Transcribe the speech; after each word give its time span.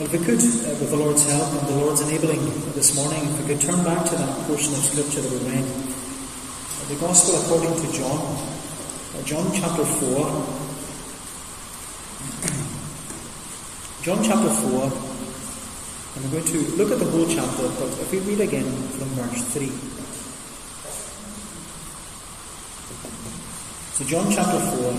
If 0.00 0.10
we 0.10 0.18
could, 0.18 0.42
uh, 0.42 0.74
with 0.82 0.90
the 0.90 0.96
Lord's 0.96 1.24
help 1.30 1.54
and 1.54 1.68
the 1.68 1.76
Lord's 1.76 2.00
enabling 2.00 2.40
this 2.74 2.96
morning, 2.96 3.22
if 3.30 3.42
we 3.42 3.46
could 3.54 3.60
turn 3.60 3.84
back 3.84 4.04
to 4.06 4.16
that 4.16 4.28
portion 4.48 4.74
of 4.74 4.80
Scripture 4.80 5.20
that 5.20 5.30
we 5.30 5.38
read, 5.54 5.62
uh, 5.62 6.88
the 6.90 6.96
Gospel 6.98 7.38
according 7.38 7.78
to 7.78 7.86
John, 7.96 8.18
uh, 8.18 9.22
John 9.22 9.46
chapter 9.54 9.86
4. 9.86 10.02
John 14.02 14.18
chapter 14.26 14.50
4, 14.50 14.82
and 14.82 16.26
we're 16.26 16.42
going 16.42 16.50
to 16.50 16.58
look 16.74 16.90
at 16.90 16.98
the 16.98 17.06
whole 17.06 17.30
chapter, 17.30 17.70
but 17.78 17.94
if 18.02 18.10
we 18.10 18.18
read 18.18 18.40
again 18.40 18.66
from 18.98 19.06
verse 19.14 19.42
3. 19.54 19.70
So, 23.94 24.02
John 24.10 24.26
chapter 24.34 24.58
4 24.58 24.90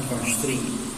and 0.00 0.08
verse 0.08 0.32
3. 0.40 0.97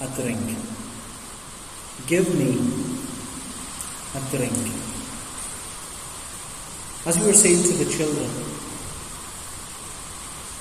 a 0.00 0.06
drink. 0.20 0.56
Give 2.06 2.26
me 2.38 2.54
a 4.14 4.20
drink. 4.30 4.72
As 7.06 7.18
we 7.18 7.26
were 7.26 7.32
saying 7.32 7.62
to 7.64 7.84
the 7.84 7.90
children, 7.90 8.30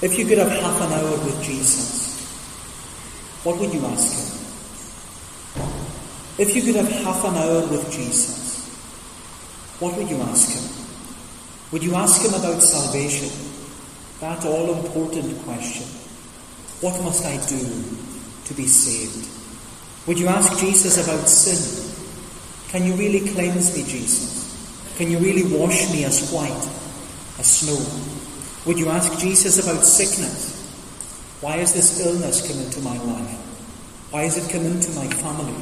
if 0.02 0.18
you 0.18 0.26
could 0.26 0.38
have 0.40 0.50
half 0.50 0.82
an 0.82 0.94
hour 0.94 1.12
with 1.26 1.44
Jesus, 1.44 2.20
what 3.44 3.60
would 3.60 3.74
you 3.74 3.86
ask 3.86 4.14
him? 4.14 4.38
If 6.40 6.56
you 6.56 6.62
could 6.62 6.76
have 6.76 6.90
half 7.04 7.24
an 7.26 7.36
hour 7.36 7.62
with 7.68 7.92
Jesus, 7.92 8.68
what 9.80 9.96
would 9.98 10.10
you 10.10 10.18
ask 10.18 10.50
him? 10.50 10.64
Would 11.72 11.84
you 11.84 11.96
ask 11.96 12.22
him 12.22 12.34
about 12.34 12.62
salvation? 12.62 13.30
That 14.20 14.46
all 14.46 14.74
important 14.84 15.40
question. 15.44 15.86
What 16.82 17.02
must 17.04 17.26
I 17.26 17.38
do 17.48 18.07
to 18.48 18.54
be 18.54 18.66
saved? 18.66 19.28
Would 20.08 20.20
you 20.20 20.28
ask 20.28 20.60
Jesus 20.60 21.04
about 21.04 21.28
sin? 21.28 21.60
Can 22.70 22.86
you 22.86 22.94
really 22.96 23.28
cleanse 23.30 23.76
me, 23.76 23.84
Jesus? 23.84 24.96
Can 24.98 25.12
you 25.12 25.20
really 25.20 25.44
wash 25.56 25.92
me 25.92 26.06
as 26.06 26.32
white 26.32 26.52
as 27.40 27.46
snow? 27.46 27.78
Would 28.66 28.80
you 28.80 28.90
ask 28.90 29.20
Jesus 29.20 29.60
about 29.60 29.84
sickness? 29.84 30.58
Why 31.42 31.58
has 31.58 31.74
this 31.74 32.06
illness 32.06 32.48
come 32.48 32.60
into 32.60 32.80
my 32.82 32.98
life? 32.98 33.38
Why 34.12 34.24
has 34.24 34.38
it 34.38 34.52
come 34.52 34.66
into 34.66 34.92
my 34.92 35.08
family? 35.08 35.54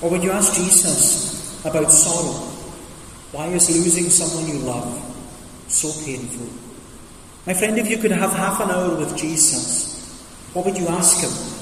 Or 0.00 0.10
would 0.10 0.22
you 0.22 0.30
ask 0.30 0.54
Jesus 0.54 1.64
about 1.64 1.90
sorrow? 1.90 2.52
Why 3.32 3.48
is 3.48 3.68
losing 3.68 4.08
someone 4.08 4.48
you 4.48 4.60
love 4.60 4.86
so 5.68 5.88
painful? 6.04 6.46
My 7.46 7.54
friend, 7.54 7.78
if 7.78 7.88
you 7.88 7.98
could 7.98 8.12
have 8.12 8.32
half 8.32 8.60
an 8.60 8.70
hour 8.70 8.96
with 8.96 9.16
Jesus, 9.16 9.96
what 10.52 10.64
would 10.66 10.76
you 10.76 10.88
ask 10.88 11.20
him? 11.20 11.55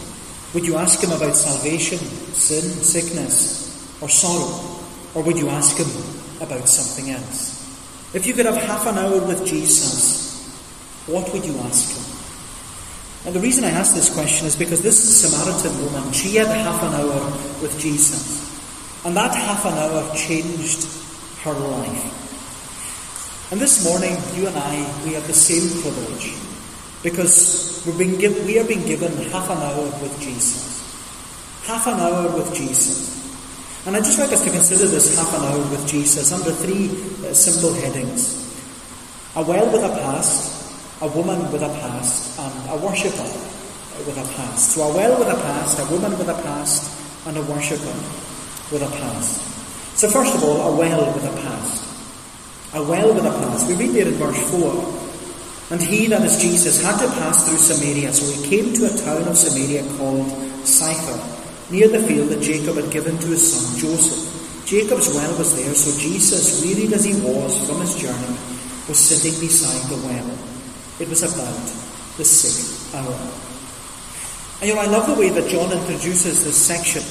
Would 0.54 0.64
you 0.64 0.76
ask 0.76 1.02
him 1.02 1.10
about 1.10 1.34
salvation, 1.34 1.98
sin, 1.98 2.62
sickness, 2.62 4.00
or 4.00 4.08
sorrow? 4.08 4.78
Or 5.14 5.22
would 5.24 5.36
you 5.36 5.48
ask 5.48 5.76
him 5.76 5.90
about 6.40 6.68
something 6.68 7.10
else? 7.10 8.14
If 8.14 8.24
you 8.24 8.34
could 8.34 8.46
have 8.46 8.56
half 8.56 8.86
an 8.86 8.96
hour 8.96 9.26
with 9.26 9.44
Jesus, 9.44 10.46
what 11.06 11.32
would 11.32 11.44
you 11.44 11.58
ask 11.58 11.90
him? 11.90 13.26
And 13.26 13.34
the 13.34 13.40
reason 13.40 13.64
I 13.64 13.70
ask 13.70 13.94
this 13.96 14.14
question 14.14 14.46
is 14.46 14.54
because 14.54 14.80
this 14.80 14.94
Samaritan 14.94 15.84
woman, 15.84 16.12
she 16.12 16.36
had 16.36 16.46
half 16.46 16.80
an 16.84 16.94
hour 16.94 17.24
with 17.60 17.76
Jesus. 17.80 18.44
And 19.04 19.16
that 19.16 19.34
half 19.34 19.64
an 19.64 19.74
hour 19.74 20.14
changed 20.14 20.86
her 21.42 21.52
life. 21.52 23.50
And 23.50 23.60
this 23.60 23.84
morning, 23.84 24.16
you 24.34 24.46
and 24.46 24.56
I, 24.56 25.02
we 25.04 25.14
have 25.14 25.26
the 25.26 25.34
same 25.34 25.82
privilege. 25.82 26.43
Because 27.04 27.84
we're 27.86 27.98
being 27.98 28.16
give, 28.16 28.32
we 28.46 28.58
are 28.58 28.64
being 28.64 28.86
given 28.86 29.12
half 29.28 29.50
an 29.50 29.58
hour 29.58 29.84
with 30.00 30.16
Jesus. 30.20 30.80
Half 31.66 31.86
an 31.86 32.00
hour 32.00 32.34
with 32.34 32.54
Jesus. 32.54 33.12
And 33.86 33.94
I'd 33.94 34.04
just 34.04 34.18
like 34.18 34.32
us 34.32 34.42
to 34.42 34.50
consider 34.50 34.86
this 34.86 35.14
half 35.14 35.28
an 35.36 35.44
hour 35.44 35.58
with 35.68 35.86
Jesus 35.86 36.32
under 36.32 36.50
three 36.50 36.88
uh, 37.28 37.34
simple 37.34 37.74
headings. 37.74 38.40
A 39.36 39.42
well 39.42 39.70
with 39.70 39.84
a 39.84 39.90
past, 40.00 41.02
a 41.02 41.08
woman 41.08 41.52
with 41.52 41.60
a 41.60 41.68
past, 41.68 42.40
and 42.40 42.70
a 42.70 42.76
worshipper 42.82 43.28
with 44.08 44.16
a 44.16 44.26
past. 44.34 44.72
So 44.72 44.88
a 44.88 44.96
well 44.96 45.18
with 45.18 45.28
a 45.28 45.36
past, 45.36 45.78
a 45.78 45.92
woman 45.92 46.16
with 46.16 46.28
a 46.28 46.40
past, 46.40 46.88
and 47.26 47.36
a 47.36 47.42
worshipper 47.42 47.92
with 48.72 48.80
a 48.80 48.88
past. 48.96 49.44
So 49.98 50.08
first 50.08 50.34
of 50.34 50.42
all, 50.42 50.72
a 50.72 50.76
well 50.76 51.12
with 51.12 51.24
a 51.24 51.36
past. 51.42 51.84
A 52.72 52.82
well 52.82 53.12
with 53.12 53.26
a 53.26 53.30
past. 53.30 53.68
We 53.68 53.74
read 53.74 53.90
there 53.90 54.08
in 54.08 54.14
verse 54.14 54.50
4. 54.50 55.03
And 55.70 55.80
he, 55.80 56.06
that 56.08 56.22
is 56.22 56.40
Jesus, 56.40 56.82
had 56.82 56.98
to 57.00 57.08
pass 57.20 57.48
through 57.48 57.56
Samaria, 57.56 58.12
so 58.12 58.24
he 58.28 58.48
came 58.48 58.74
to 58.74 58.84
a 58.84 58.96
town 58.98 59.26
of 59.26 59.36
Samaria 59.36 59.82
called 59.96 60.28
Sychar, 60.66 61.18
near 61.72 61.88
the 61.88 62.02
field 62.06 62.28
that 62.28 62.42
Jacob 62.42 62.76
had 62.76 62.90
given 62.92 63.16
to 63.18 63.28
his 63.28 63.40
son 63.40 63.80
Joseph. 63.80 64.66
Jacob's 64.66 65.08
well 65.14 65.38
was 65.38 65.56
there, 65.56 65.72
so 65.72 65.98
Jesus, 65.98 66.62
wearied 66.62 66.92
as 66.92 67.04
he 67.04 67.14
was 67.20 67.66
from 67.66 67.80
his 67.80 67.96
journey, 67.96 68.36
was 68.88 68.98
sitting 68.98 69.38
beside 69.40 69.88
the 69.88 69.96
well. 70.06 70.30
It 71.00 71.08
was 71.08 71.22
about 71.22 71.56
the 72.18 72.24
sixth 72.24 72.94
hour. 72.94 73.16
And 74.60 74.68
you 74.68 74.74
know, 74.74 74.82
I 74.82 74.86
love 74.86 75.06
the 75.06 75.18
way 75.18 75.30
that 75.30 75.48
John 75.48 75.72
introduces 75.72 76.44
this 76.44 76.56
section, 76.60 77.02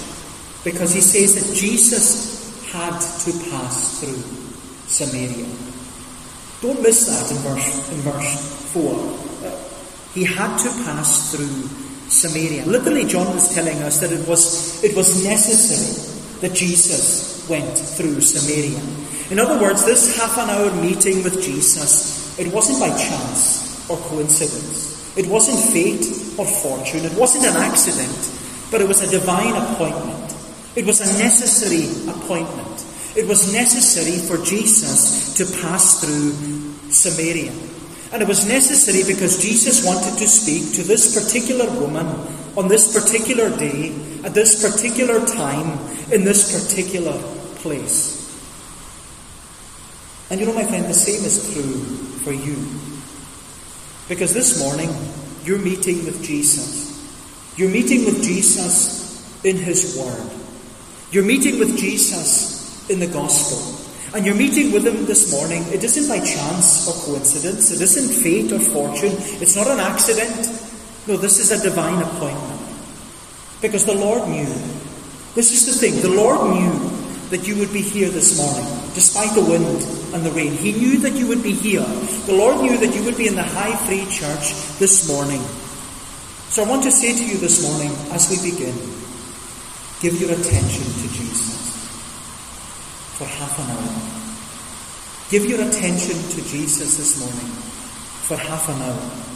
because 0.63 0.93
he 0.93 1.01
says 1.01 1.35
that 1.35 1.55
Jesus 1.55 2.71
had 2.71 2.93
to 3.01 3.31
pass 3.49 3.99
through 3.99 4.21
Samaria. 4.87 5.72
Don't 6.63 6.81
miss 6.81 7.07
that 7.11 7.29
in 7.29 7.37
verse, 7.43 7.91
in 7.91 7.99
verse 8.07 8.71
4. 8.71 10.15
he 10.15 10.23
had 10.23 10.55
to 10.63 10.69
pass 10.87 11.35
through 11.35 11.67
Samaria. 12.07 12.65
Literally, 12.65 13.03
John 13.03 13.27
was 13.35 13.53
telling 13.53 13.83
us 13.83 13.99
that 13.99 14.13
it 14.13 14.25
was, 14.29 14.81
it 14.81 14.95
was 14.95 15.25
necessary 15.25 16.39
that 16.39 16.55
Jesus 16.55 17.45
went 17.49 17.77
through 17.77 18.21
Samaria. 18.21 18.79
In 19.29 19.39
other 19.39 19.59
words, 19.61 19.83
this 19.83 20.15
half 20.17 20.37
an 20.37 20.49
hour 20.51 20.71
meeting 20.81 21.21
with 21.21 21.43
Jesus, 21.43 22.39
it 22.39 22.47
wasn't 22.53 22.79
by 22.79 22.95
chance 22.95 23.89
or 23.89 23.97
coincidence. 23.97 25.17
It 25.17 25.27
wasn't 25.27 25.59
fate 25.73 26.07
or 26.39 26.45
fortune. 26.45 27.03
It 27.03 27.19
wasn't 27.19 27.43
an 27.43 27.57
accident, 27.57 28.71
but 28.71 28.79
it 28.79 28.87
was 28.87 29.03
a 29.03 29.11
divine 29.11 29.53
appointment. 29.53 30.33
It 30.77 30.85
was 30.85 31.01
a 31.01 31.19
necessary 31.21 31.91
appointment. 32.07 32.85
It 33.15 33.27
was 33.27 33.53
necessary 33.53 34.17
for 34.27 34.43
Jesus 34.43 35.35
to 35.37 35.45
pass 35.61 36.01
through 36.01 36.31
Samaria. 36.91 37.51
And 38.11 38.21
it 38.21 38.27
was 38.27 38.47
necessary 38.47 39.03
because 39.03 39.41
Jesus 39.41 39.85
wanted 39.85 40.17
to 40.19 40.27
speak 40.27 40.75
to 40.75 40.83
this 40.83 41.13
particular 41.13 41.65
woman 41.79 42.07
on 42.55 42.67
this 42.67 42.93
particular 42.93 43.55
day, 43.57 43.93
at 44.23 44.33
this 44.33 44.61
particular 44.61 45.25
time, 45.25 45.79
in 46.11 46.23
this 46.23 46.51
particular 46.51 47.19
place. 47.57 48.21
And 50.29 50.39
you 50.39 50.45
know, 50.45 50.53
my 50.53 50.63
friend, 50.63 50.85
the 50.85 50.93
same 50.93 51.23
is 51.25 51.53
true 51.53 51.81
for 52.23 52.31
you. 52.31 52.55
Because 54.07 54.33
this 54.33 54.59
morning, 54.59 54.89
you're 55.43 55.59
meeting 55.59 56.05
with 56.05 56.23
Jesus. 56.23 56.91
You're 57.57 57.69
meeting 57.69 58.05
with 58.05 58.23
Jesus 58.23 59.43
in 59.43 59.57
His 59.57 59.97
Word. 59.97 60.31
You're 61.11 61.25
meeting 61.25 61.59
with 61.59 61.77
Jesus 61.77 62.52
in 62.89 62.99
the 62.99 63.07
gospel. 63.07 63.83
And 64.15 64.25
you're 64.25 64.35
meeting 64.35 64.71
with 64.71 64.85
him 64.85 65.05
this 65.05 65.31
morning. 65.31 65.63
It 65.73 65.83
isn't 65.83 66.07
by 66.07 66.23
chance 66.23 66.87
or 66.87 66.93
coincidence. 67.05 67.71
It 67.71 67.81
isn't 67.81 68.21
fate 68.21 68.51
or 68.51 68.59
fortune. 68.59 69.13
It's 69.41 69.55
not 69.55 69.67
an 69.67 69.79
accident. 69.79 70.47
No, 71.07 71.17
this 71.17 71.39
is 71.39 71.51
a 71.51 71.61
divine 71.61 72.01
appointment. 72.01 72.61
Because 73.61 73.85
the 73.85 73.95
Lord 73.95 74.29
knew. 74.29 74.45
This 75.33 75.51
is 75.51 75.65
the 75.65 75.73
thing. 75.73 75.99
The 76.01 76.13
Lord 76.13 76.53
knew 76.53 76.73
that 77.31 77.47
you 77.47 77.57
would 77.57 77.73
be 77.73 77.81
here 77.81 78.09
this 78.09 78.37
morning, 78.37 78.69
despite 78.93 79.33
the 79.33 79.41
wind 79.41 79.81
and 80.13 80.23
the 80.23 80.31
rain. 80.31 80.51
He 80.51 80.73
knew 80.73 80.99
that 80.99 81.13
you 81.13 81.27
would 81.27 81.41
be 81.41 81.53
here. 81.53 81.81
The 82.27 82.37
Lord 82.37 82.61
knew 82.61 82.77
that 82.77 82.93
you 82.93 83.03
would 83.03 83.17
be 83.17 83.27
in 83.27 83.35
the 83.35 83.43
High 83.43 83.75
Free 83.87 84.05
Church 84.13 84.53
this 84.77 85.09
morning. 85.09 85.41
So 86.53 86.63
I 86.63 86.69
want 86.69 86.83
to 86.83 86.91
say 86.91 87.17
to 87.17 87.25
you 87.25 87.37
this 87.37 87.63
morning, 87.63 87.89
as 88.13 88.29
we 88.29 88.37
begin, 88.51 88.75
give 90.01 90.21
your 90.21 90.29
attention 90.37 90.85
to 90.85 91.07
Jesus 91.17 91.62
for 93.17 93.25
half 93.25 93.59
an 93.59 93.67
hour. 93.71 93.93
Give 95.29 95.45
your 95.45 95.61
attention 95.67 96.17
to 96.17 96.49
Jesus 96.49 96.97
this 96.97 97.19
morning 97.19 97.51
for 98.27 98.37
half 98.37 98.69
an 98.69 98.81
hour. 98.81 99.33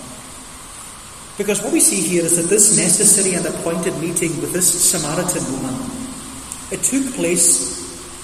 Because 1.37 1.61
what 1.61 1.71
we 1.71 1.79
see 1.79 2.01
here 2.01 2.23
is 2.23 2.37
that 2.37 2.49
this 2.49 2.75
necessary 2.77 3.35
and 3.35 3.45
appointed 3.45 3.93
meeting 4.01 4.41
with 4.41 4.53
this 4.53 4.67
Samaritan 4.73 5.43
woman, 5.53 5.75
it 6.71 6.81
took 6.81 7.13
place 7.13 7.77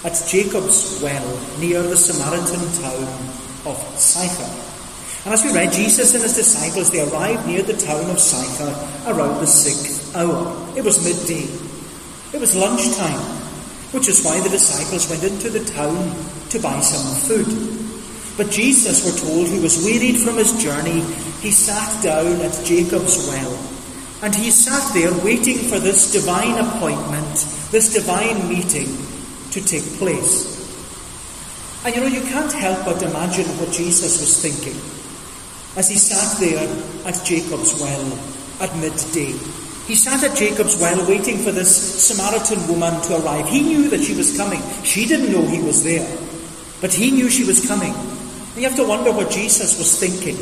at 0.04 0.12
Jacob's 0.28 1.00
well 1.00 1.58
near 1.58 1.82
the 1.82 1.96
Samaritan 1.96 2.60
town 2.82 3.06
of 3.66 3.78
Sychar. 3.98 4.50
And 5.24 5.32
as 5.32 5.42
we 5.42 5.52
read, 5.52 5.72
Jesus 5.72 6.12
and 6.12 6.22
his 6.22 6.36
disciples, 6.36 6.90
they 6.90 7.00
arrived 7.00 7.46
near 7.46 7.62
the 7.62 7.72
town 7.72 8.10
of 8.10 8.20
Sychar 8.20 8.68
around 9.08 9.40
the 9.40 9.46
sixth 9.46 10.14
hour. 10.14 10.52
It 10.76 10.84
was 10.84 11.02
midday. 11.02 11.48
It 12.36 12.40
was 12.40 12.54
lunchtime, 12.54 13.43
which 13.94 14.08
is 14.08 14.24
why 14.24 14.40
the 14.40 14.48
disciples 14.48 15.08
went 15.08 15.22
into 15.22 15.48
the 15.48 15.64
town 15.64 15.94
to 16.50 16.58
buy 16.58 16.80
some 16.80 17.14
food. 17.24 17.46
But 18.36 18.50
Jesus, 18.50 19.06
we're 19.06 19.30
told, 19.30 19.46
who 19.46 19.62
was 19.62 19.84
wearied 19.84 20.18
from 20.18 20.36
his 20.36 20.52
journey, 20.60 21.00
he 21.40 21.52
sat 21.52 22.02
down 22.02 22.40
at 22.42 22.64
Jacob's 22.64 23.28
well. 23.28 23.54
And 24.22 24.34
he 24.34 24.50
sat 24.50 24.92
there 24.92 25.12
waiting 25.24 25.58
for 25.58 25.78
this 25.78 26.10
divine 26.10 26.58
appointment, 26.58 27.46
this 27.70 27.94
divine 27.94 28.48
meeting 28.48 28.90
to 29.52 29.64
take 29.64 29.84
place. 30.02 30.52
And 31.84 31.94
you 31.94 32.00
know, 32.00 32.08
you 32.08 32.22
can't 32.22 32.52
help 32.52 32.84
but 32.84 33.02
imagine 33.02 33.46
what 33.58 33.70
Jesus 33.70 34.18
was 34.18 34.42
thinking 34.42 34.74
as 35.76 35.88
he 35.88 35.96
sat 35.96 36.40
there 36.40 36.66
at 37.06 37.24
Jacob's 37.24 37.78
well 37.80 38.18
at 38.60 38.74
midday. 38.78 39.34
He 39.86 39.94
sat 39.94 40.24
at 40.24 40.36
Jacob's 40.36 40.78
well 40.80 41.06
waiting 41.06 41.38
for 41.38 41.52
this 41.52 41.68
Samaritan 42.02 42.66
woman 42.68 43.00
to 43.02 43.16
arrive. 43.22 43.48
He 43.48 43.60
knew 43.60 43.90
that 43.90 44.02
she 44.02 44.14
was 44.14 44.36
coming. 44.36 44.62
She 44.82 45.04
didn't 45.04 45.30
know 45.30 45.46
he 45.46 45.60
was 45.60 45.84
there, 45.84 46.08
but 46.80 46.92
he 46.92 47.10
knew 47.10 47.28
she 47.28 47.44
was 47.44 47.66
coming. 47.66 47.92
And 47.92 48.56
you 48.56 48.68
have 48.68 48.76
to 48.76 48.88
wonder 48.88 49.12
what 49.12 49.30
Jesus 49.30 49.76
was 49.76 50.00
thinking. 50.00 50.38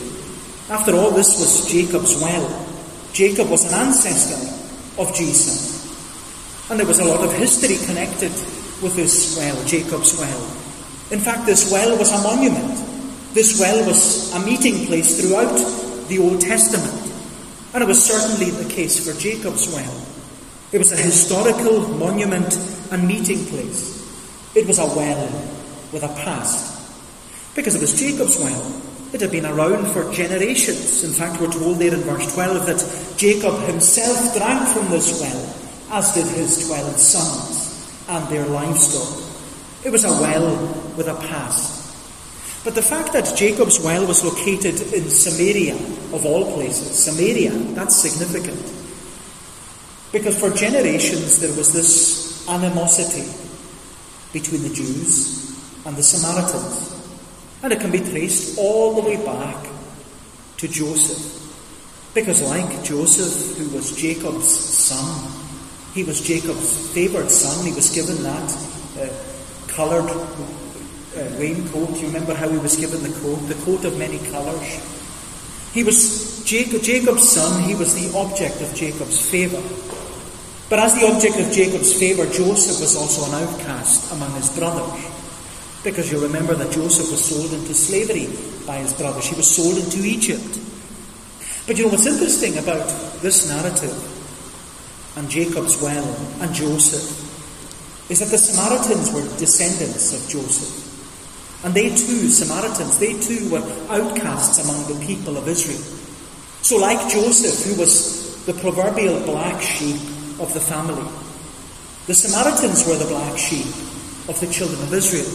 After 0.70 0.94
all, 0.94 1.10
this 1.10 1.38
was 1.40 1.66
Jacob's 1.70 2.14
well. 2.22 2.46
Jacob 3.12 3.50
was 3.50 3.64
an 3.64 3.74
ancestor 3.74 4.38
of 5.02 5.12
Jesus. 5.14 5.82
And 6.70 6.78
there 6.78 6.86
was 6.86 7.00
a 7.00 7.04
lot 7.04 7.20
of 7.24 7.32
history 7.34 7.84
connected 7.84 8.30
with 8.80 8.94
this 8.94 9.36
well, 9.36 9.64
Jacob's 9.66 10.16
well. 10.18 10.40
In 11.10 11.18
fact, 11.18 11.46
this 11.46 11.70
well 11.70 11.98
was 11.98 12.12
a 12.12 12.22
monument. 12.22 12.78
This 13.34 13.58
well 13.58 13.86
was 13.86 14.32
a 14.34 14.40
meeting 14.46 14.86
place 14.86 15.20
throughout 15.20 15.56
the 16.08 16.18
Old 16.18 16.40
Testament. 16.40 17.01
And 17.74 17.82
it 17.82 17.86
was 17.86 18.04
certainly 18.04 18.50
the 18.50 18.68
case 18.68 19.04
for 19.04 19.18
Jacob's 19.18 19.72
well. 19.72 20.06
It 20.72 20.78
was 20.78 20.92
a 20.92 20.96
historical 20.96 21.88
monument 21.88 22.56
and 22.90 23.06
meeting 23.08 23.44
place. 23.46 24.00
It 24.54 24.66
was 24.66 24.78
a 24.78 24.86
well 24.86 25.28
with 25.92 26.02
a 26.02 26.08
past. 26.08 26.68
Because 27.54 27.74
it 27.74 27.80
was 27.80 27.98
Jacob's 27.98 28.38
well. 28.38 28.82
It 29.12 29.20
had 29.20 29.30
been 29.30 29.44
around 29.44 29.92
for 29.92 30.10
generations. 30.12 31.04
In 31.04 31.12
fact, 31.12 31.40
we're 31.40 31.52
told 31.52 31.78
there 31.78 31.94
in 31.94 32.00
verse 32.00 32.34
12 32.34 32.66
that 32.66 33.14
Jacob 33.18 33.58
himself 33.64 34.34
drank 34.36 34.68
from 34.68 34.88
this 34.88 35.20
well, 35.20 35.54
as 35.90 36.12
did 36.14 36.26
his 36.26 36.66
twelve 36.66 36.96
sons 36.96 38.04
and 38.08 38.26
their 38.28 38.46
livestock. 38.46 39.22
It 39.84 39.90
was 39.90 40.04
a 40.04 40.10
well 40.10 40.56
with 40.96 41.08
a 41.08 41.14
past. 41.14 41.81
But 42.64 42.76
the 42.76 42.82
fact 42.82 43.12
that 43.12 43.36
Jacob's 43.36 43.80
well 43.80 44.06
was 44.06 44.24
located 44.24 44.80
in 44.92 45.10
Samaria, 45.10 45.74
of 46.14 46.24
all 46.24 46.52
places, 46.54 46.96
Samaria, 46.96 47.50
that's 47.74 47.96
significant. 47.96 48.60
Because 50.12 50.38
for 50.38 50.50
generations 50.50 51.40
there 51.40 51.56
was 51.56 51.72
this 51.72 52.48
animosity 52.48 53.26
between 54.32 54.62
the 54.62 54.68
Jews 54.68 55.58
and 55.84 55.96
the 55.96 56.02
Samaritans. 56.02 57.00
And 57.62 57.72
it 57.72 57.80
can 57.80 57.90
be 57.90 57.98
traced 57.98 58.58
all 58.58 58.94
the 58.94 59.08
way 59.08 59.16
back 59.24 59.66
to 60.58 60.68
Joseph. 60.68 61.40
Because, 62.14 62.42
like 62.42 62.84
Joseph, 62.84 63.56
who 63.56 63.74
was 63.74 63.96
Jacob's 63.96 64.48
son, 64.48 65.32
he 65.94 66.04
was 66.04 66.20
Jacob's 66.20 66.92
favoured 66.92 67.30
son. 67.30 67.66
He 67.66 67.72
was 67.72 67.90
given 67.94 68.22
that 68.22 68.50
uh, 69.00 69.08
coloured 69.72 70.10
uh, 71.16 71.38
raincoat. 71.38 72.00
You 72.00 72.06
remember 72.06 72.34
how 72.34 72.48
he 72.48 72.58
was 72.58 72.76
given 72.76 73.02
the 73.02 73.12
coat, 73.20 73.36
the 73.48 73.58
coat 73.64 73.84
of 73.84 73.98
many 73.98 74.18
colours. 74.30 74.64
He 75.72 75.84
was 75.84 76.44
Jacob, 76.44 76.82
Jacob's 76.82 77.28
son. 77.28 77.62
He 77.68 77.74
was 77.74 77.94
the 77.94 78.16
object 78.18 78.60
of 78.60 78.74
Jacob's 78.74 79.20
favour. 79.30 79.62
But 80.68 80.78
as 80.78 80.94
the 80.94 81.06
object 81.06 81.38
of 81.38 81.52
Jacob's 81.52 81.92
favour, 81.98 82.24
Joseph 82.26 82.80
was 82.80 82.96
also 82.96 83.28
an 83.28 83.42
outcast 83.42 84.12
among 84.12 84.32
his 84.32 84.50
brothers. 84.56 85.04
Because 85.84 86.10
you 86.10 86.20
remember 86.20 86.54
that 86.54 86.72
Joseph 86.72 87.10
was 87.10 87.24
sold 87.24 87.52
into 87.52 87.74
slavery 87.74 88.28
by 88.66 88.78
his 88.78 88.92
brothers. 88.92 89.26
He 89.26 89.36
was 89.36 89.50
sold 89.50 89.76
into 89.76 90.04
Egypt. 90.04 90.58
But 91.66 91.78
you 91.78 91.84
know 91.84 91.90
what's 91.90 92.06
interesting 92.06 92.58
about 92.58 92.88
this 93.22 93.48
narrative 93.48 93.94
and 95.16 95.28
Jacob's 95.28 95.80
well 95.80 96.04
and 96.40 96.54
Joseph 96.54 98.10
is 98.10 98.18
that 98.18 98.30
the 98.30 98.38
Samaritans 98.38 99.12
were 99.12 99.22
descendants 99.38 100.12
of 100.12 100.28
Joseph. 100.28 100.91
And 101.64 101.74
they 101.74 101.88
too, 101.90 102.28
Samaritans, 102.28 102.98
they 102.98 103.18
too 103.20 103.50
were 103.50 103.62
outcasts 103.88 104.58
among 104.64 104.82
the 104.88 105.06
people 105.06 105.36
of 105.36 105.46
Israel. 105.46 105.78
So, 106.62 106.76
like 106.76 106.98
Joseph, 107.08 107.66
who 107.66 107.80
was 107.80 108.44
the 108.46 108.54
proverbial 108.54 109.24
black 109.24 109.60
sheep 109.62 109.96
of 110.40 110.50
the 110.54 110.60
family, 110.60 111.06
the 112.06 112.14
Samaritans 112.14 112.86
were 112.86 112.96
the 112.96 113.06
black 113.06 113.38
sheep 113.38 113.66
of 114.28 114.38
the 114.40 114.46
children 114.46 114.82
of 114.82 114.92
Israel. 114.92 115.30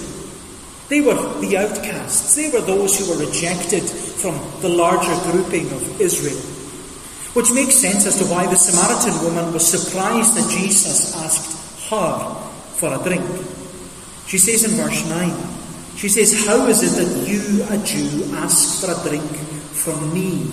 They 0.89 1.01
were 1.01 1.15
the 1.39 1.57
outcasts. 1.57 2.35
They 2.35 2.49
were 2.49 2.61
those 2.61 2.97
who 2.99 3.11
were 3.11 3.25
rejected 3.25 3.83
from 3.83 4.35
the 4.61 4.69
larger 4.69 5.15
grouping 5.31 5.71
of 5.71 6.01
Israel. 6.01 6.39
Which 7.35 7.51
makes 7.51 7.75
sense 7.75 8.05
as 8.05 8.17
to 8.19 8.25
why 8.25 8.47
the 8.47 8.55
Samaritan 8.55 9.23
woman 9.23 9.53
was 9.53 9.67
surprised 9.67 10.35
that 10.35 10.49
Jesus 10.49 11.15
asked 11.15 11.89
her 11.89 12.35
for 12.79 12.93
a 12.93 13.03
drink. 13.03 13.23
She 14.27 14.37
says 14.37 14.63
in 14.63 14.71
verse 14.71 15.07
9, 15.07 15.56
she 15.97 16.07
says, 16.07 16.45
How 16.45 16.67
is 16.67 16.83
it 16.83 17.03
that 17.03 17.27
you, 17.27 17.65
a 17.73 17.77
Jew, 17.83 18.35
ask 18.35 18.79
for 18.79 18.91
a 18.91 19.09
drink 19.09 19.29
from 19.73 20.13
me, 20.13 20.49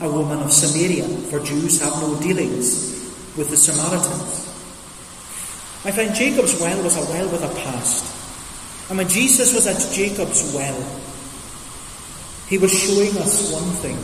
a 0.00 0.10
woman 0.10 0.40
of 0.40 0.52
Samaria? 0.52 1.06
For 1.30 1.38
Jews 1.38 1.80
have 1.80 1.94
no 2.02 2.18
dealings 2.20 2.98
with 3.36 3.50
the 3.50 3.56
Samaritans. 3.56 4.46
My 5.84 5.92
friend, 5.92 6.14
Jacob's 6.14 6.60
well 6.60 6.82
was 6.82 6.96
a 6.96 7.10
well 7.12 7.30
with 7.30 7.44
a 7.44 7.54
past. 7.62 8.90
And 8.90 8.98
when 8.98 9.08
Jesus 9.08 9.54
was 9.54 9.66
at 9.68 9.94
Jacob's 9.94 10.52
well, 10.52 11.00
he 12.48 12.58
was 12.58 12.72
showing 12.72 13.16
us 13.18 13.52
one 13.52 13.70
thing 13.80 13.96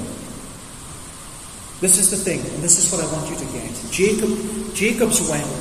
this 1.80 1.98
is 1.98 2.10
the 2.10 2.16
thing, 2.16 2.40
and 2.40 2.62
this 2.62 2.78
is 2.78 2.90
what 2.90 3.04
I 3.04 3.12
want 3.12 3.28
you 3.28 3.36
to 3.36 3.52
get. 3.52 3.68
Jacob, 3.90 4.30
Jacob's 4.74 5.20
well 5.28 5.52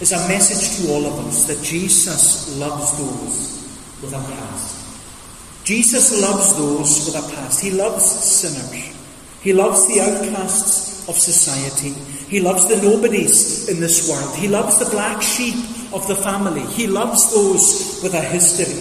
is 0.00 0.10
a 0.10 0.28
message 0.28 0.82
to 0.84 0.92
all 0.92 1.06
of 1.06 1.26
us 1.26 1.44
that 1.44 1.62
Jesus 1.62 2.58
loves 2.58 2.98
those 2.98 3.59
with 4.02 4.12
a 4.12 4.18
past. 4.18 5.64
Jesus 5.64 6.20
loves 6.20 6.56
those 6.56 7.06
with 7.06 7.16
a 7.16 7.34
past. 7.36 7.60
He 7.60 7.70
loves 7.70 8.04
sinners. 8.04 8.96
He 9.42 9.52
loves 9.52 9.86
the 9.88 10.00
outcasts 10.00 11.08
of 11.08 11.16
society. 11.16 11.92
He 12.28 12.40
loves 12.40 12.68
the 12.68 12.80
nobodies 12.82 13.68
in 13.68 13.80
this 13.80 14.08
world. 14.08 14.34
He 14.36 14.48
loves 14.48 14.78
the 14.78 14.90
black 14.90 15.22
sheep 15.22 15.56
of 15.92 16.06
the 16.08 16.16
family. 16.16 16.62
He 16.62 16.86
loves 16.86 17.32
those 17.32 18.00
with 18.02 18.14
a 18.14 18.20
history. 18.20 18.78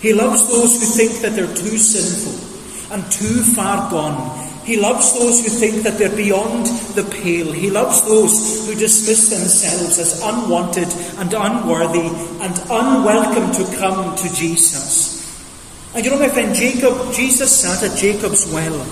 He 0.00 0.14
loves 0.14 0.48
those 0.48 0.80
who 0.80 0.86
think 0.86 1.20
that 1.22 1.34
they're 1.34 1.54
too 1.54 1.76
sinful 1.76 2.94
and 2.94 3.12
too 3.12 3.42
far 3.54 3.90
gone 3.90 4.49
he 4.70 4.76
loves 4.76 5.18
those 5.18 5.42
who 5.42 5.48
think 5.48 5.82
that 5.82 5.98
they're 5.98 6.14
beyond 6.14 6.66
the 6.94 7.02
pale. 7.02 7.50
He 7.50 7.70
loves 7.70 8.02
those 8.02 8.68
who 8.68 8.76
dismiss 8.76 9.28
themselves 9.28 9.98
as 9.98 10.22
unwanted 10.22 10.86
and 11.18 11.34
unworthy 11.34 12.06
and 12.38 12.54
unwelcome 12.70 13.50
to 13.50 13.76
come 13.78 14.14
to 14.14 14.32
Jesus. 14.32 15.26
And 15.92 16.04
you 16.04 16.12
know, 16.12 16.20
my 16.20 16.28
friend, 16.28 16.54
Jacob, 16.54 17.12
Jesus 17.12 17.50
sat 17.50 17.82
at 17.82 17.98
Jacob's 17.98 18.46
well 18.52 18.86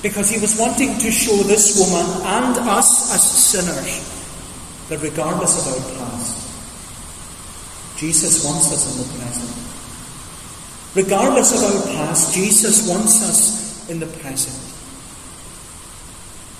because 0.00 0.30
he 0.30 0.38
was 0.38 0.56
wanting 0.56 0.96
to 1.00 1.10
show 1.10 1.42
this 1.42 1.74
woman 1.74 2.06
and 2.22 2.70
us 2.70 3.12
as 3.12 3.28
sinners 3.28 4.06
that 4.90 5.02
regardless 5.02 5.58
of 5.58 5.74
our 5.74 6.06
past, 6.06 6.38
Jesus 7.98 8.44
wants 8.44 8.70
us 8.70 8.94
in 8.94 9.02
the 9.02 9.18
present. 9.18 9.50
Regardless 10.94 11.50
of 11.50 11.66
our 11.66 11.96
past, 11.96 12.32
Jesus 12.32 12.88
wants 12.88 13.20
us 13.28 13.90
in 13.90 13.98
the 13.98 14.06
present. 14.06 14.69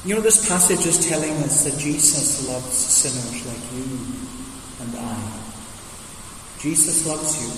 You 0.04 0.14
know, 0.14 0.22
this 0.22 0.48
passage 0.48 0.86
is 0.86 1.06
telling 1.08 1.32
us 1.44 1.64
that 1.64 1.78
Jesus 1.78 2.48
loves 2.48 2.72
sinners 2.72 3.44
like 3.44 3.64
you 3.76 3.84
and 4.80 4.96
I. 4.96 5.40
Jesus 6.58 7.06
loves 7.06 7.36
you. 7.36 7.52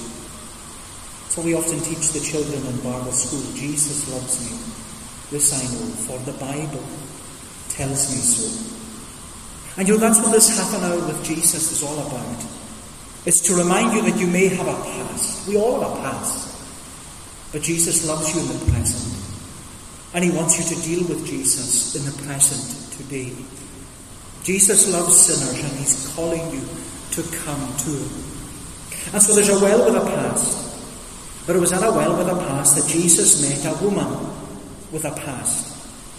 So 1.31 1.43
we 1.43 1.55
often 1.55 1.79
teach 1.81 2.11
the 2.11 2.19
children 2.19 2.67
in 2.67 2.77
Bible 2.83 3.13
school 3.13 3.41
Jesus 3.55 4.11
loves 4.11 4.43
me. 4.43 4.59
This 5.31 5.55
I 5.55 5.63
know, 5.71 5.87
for 6.05 6.19
the 6.27 6.37
Bible 6.39 6.85
tells 7.71 8.11
me 8.11 8.19
so. 8.19 8.51
And 9.79 9.87
you 9.87 9.95
know, 9.95 10.01
that's 10.01 10.19
what 10.19 10.33
this 10.33 10.59
half 10.59 10.75
an 10.75 10.83
hour 10.83 10.99
with 10.99 11.25
Jesus 11.25 11.71
is 11.71 11.83
all 11.83 11.99
about. 12.07 12.45
It's 13.25 13.41
to 13.43 13.55
remind 13.55 13.95
you 13.95 14.03
that 14.11 14.19
you 14.19 14.27
may 14.27 14.49
have 14.49 14.67
a 14.67 14.83
past. 14.83 15.47
We 15.47 15.57
all 15.57 15.81
have 15.81 15.93
a 15.93 16.03
past. 16.03 16.49
But 17.53 17.63
Jesus 17.63 18.07
loves 18.07 18.35
you 18.35 18.41
in 18.41 18.49
the 18.49 18.73
present. 18.73 19.22
And 20.15 20.25
he 20.25 20.31
wants 20.31 20.59
you 20.59 20.77
to 20.77 20.83
deal 20.83 21.09
with 21.09 21.27
Jesus 21.27 21.97
in 21.97 22.05
the 22.05 22.23
present 22.25 22.93
today. 22.99 23.33
Jesus 24.43 24.93
loves 24.93 25.17
sinners 25.17 25.63
and 25.63 25.79
he's 25.79 26.13
calling 26.15 26.43
you 26.51 26.63
to 27.13 27.23
come 27.45 27.77
to 27.77 27.91
him. 27.91 28.33
And 29.15 29.23
so 29.23 29.35
there's 29.35 29.49
a 29.49 29.61
well 29.61 29.85
with 29.87 30.03
a 30.03 30.07
past. 30.07 31.47
But 31.47 31.57
it 31.57 31.59
was 31.61 31.73
at 31.73 31.83
a 31.83 31.91
well 31.91 32.17
with 32.17 32.29
a 32.29 32.37
past 32.37 32.77
that 32.77 32.89
Jesus 32.89 33.43
met 33.43 33.65
a 33.65 33.85
woman 33.85 34.09
with 34.93 35.05
a 35.05 35.13
past, 35.13 35.73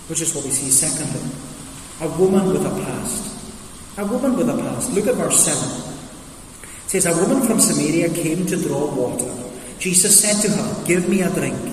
which 0.10 0.22
is 0.22 0.34
what 0.36 0.44
we 0.44 0.52
see 0.52 0.70
secondly. 0.70 1.22
A 2.02 2.10
woman 2.18 2.48
with 2.48 2.66
a 2.66 2.84
past. 2.84 3.30
A 3.98 4.06
woman 4.06 4.36
with 4.36 4.50
a 4.50 4.58
past. 4.58 4.92
Look 4.92 5.08
at 5.08 5.16
verse 5.16 5.46
7. 5.46 5.94
It 6.86 6.90
says, 6.90 7.06
A 7.06 7.16
woman 7.16 7.46
from 7.48 7.60
Samaria 7.60 8.10
came 8.14 8.46
to 8.48 8.58
draw 8.62 8.94
water. 8.94 9.32
Jesus 9.80 10.20
said 10.20 10.42
to 10.42 10.50
her, 10.50 10.86
Give 10.86 11.08
me 11.08 11.22
a 11.22 11.30
drink. 11.30 11.73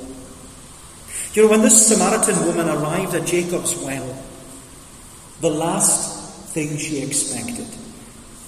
You 1.33 1.43
know, 1.43 1.51
when 1.51 1.61
this 1.61 1.87
Samaritan 1.87 2.45
woman 2.45 2.67
arrived 2.67 3.15
at 3.15 3.25
Jacob's 3.25 3.77
well, 3.77 4.21
the 5.39 5.49
last 5.49 6.49
thing 6.53 6.77
she 6.77 7.01
expected 7.01 7.67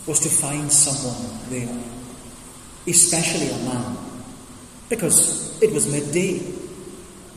was 0.06 0.20
to 0.20 0.30
find 0.30 0.70
someone 0.70 1.40
there, 1.50 1.82
especially 2.86 3.48
a 3.48 3.58
man, 3.64 3.98
because 4.90 5.62
it 5.64 5.72
was 5.72 5.90
midday. 5.90 6.42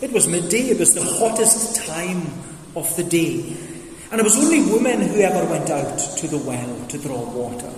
It 0.00 0.12
was 0.12 0.26
midday, 0.26 0.70
it 0.70 0.80
was 0.80 0.94
the 0.94 1.04
hottest 1.04 1.86
time 1.86 2.26
of 2.74 2.94
the 2.96 3.04
day. 3.04 3.56
And 4.10 4.20
it 4.20 4.24
was 4.24 4.36
only 4.36 4.62
women 4.62 5.00
who 5.00 5.20
ever 5.20 5.48
went 5.48 5.70
out 5.70 5.98
to 5.98 6.26
the 6.26 6.38
well 6.38 6.86
to 6.88 6.98
draw 6.98 7.22
water. 7.30 7.72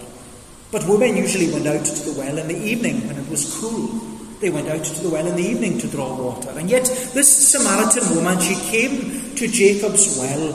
But 0.73 0.89
women 0.89 1.17
usually 1.17 1.53
went 1.53 1.67
out 1.67 1.85
to 1.85 1.93
the 1.93 2.19
well 2.19 2.39
in 2.39 2.49
the 2.49 2.57
evening 2.57 3.07
when 3.07 3.17
it 3.17 3.29
was 3.29 3.59
cool. 3.61 4.18
They 4.41 4.51
went 4.51 4.69
out 4.69 4.85
to 4.85 5.03
the 5.03 5.11
well 5.11 5.27
in 5.27 5.37
the 5.37 5.43
evening 5.43 5.79
to 5.79 5.89
draw 5.89 6.15
water. 6.15 6.51
And 6.51 6.71
yet, 6.71 6.85
this 7.13 7.51
Samaritan 7.51 8.15
woman, 8.15 8.39
she 8.41 8.55
came 8.71 9.35
to 9.35 9.49
Jacob's 9.49 10.17
well. 10.19 10.53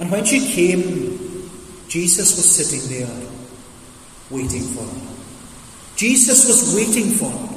And 0.00 0.10
when 0.10 0.24
she 0.24 0.40
came, 0.52 1.48
Jesus 1.88 2.36
was 2.36 2.56
sitting 2.56 2.98
there, 2.98 3.28
waiting 4.30 4.62
for 4.62 4.82
her. 4.82 5.16
Jesus 5.96 6.46
was 6.46 6.74
waiting 6.74 7.12
for 7.12 7.30
her. 7.30 7.56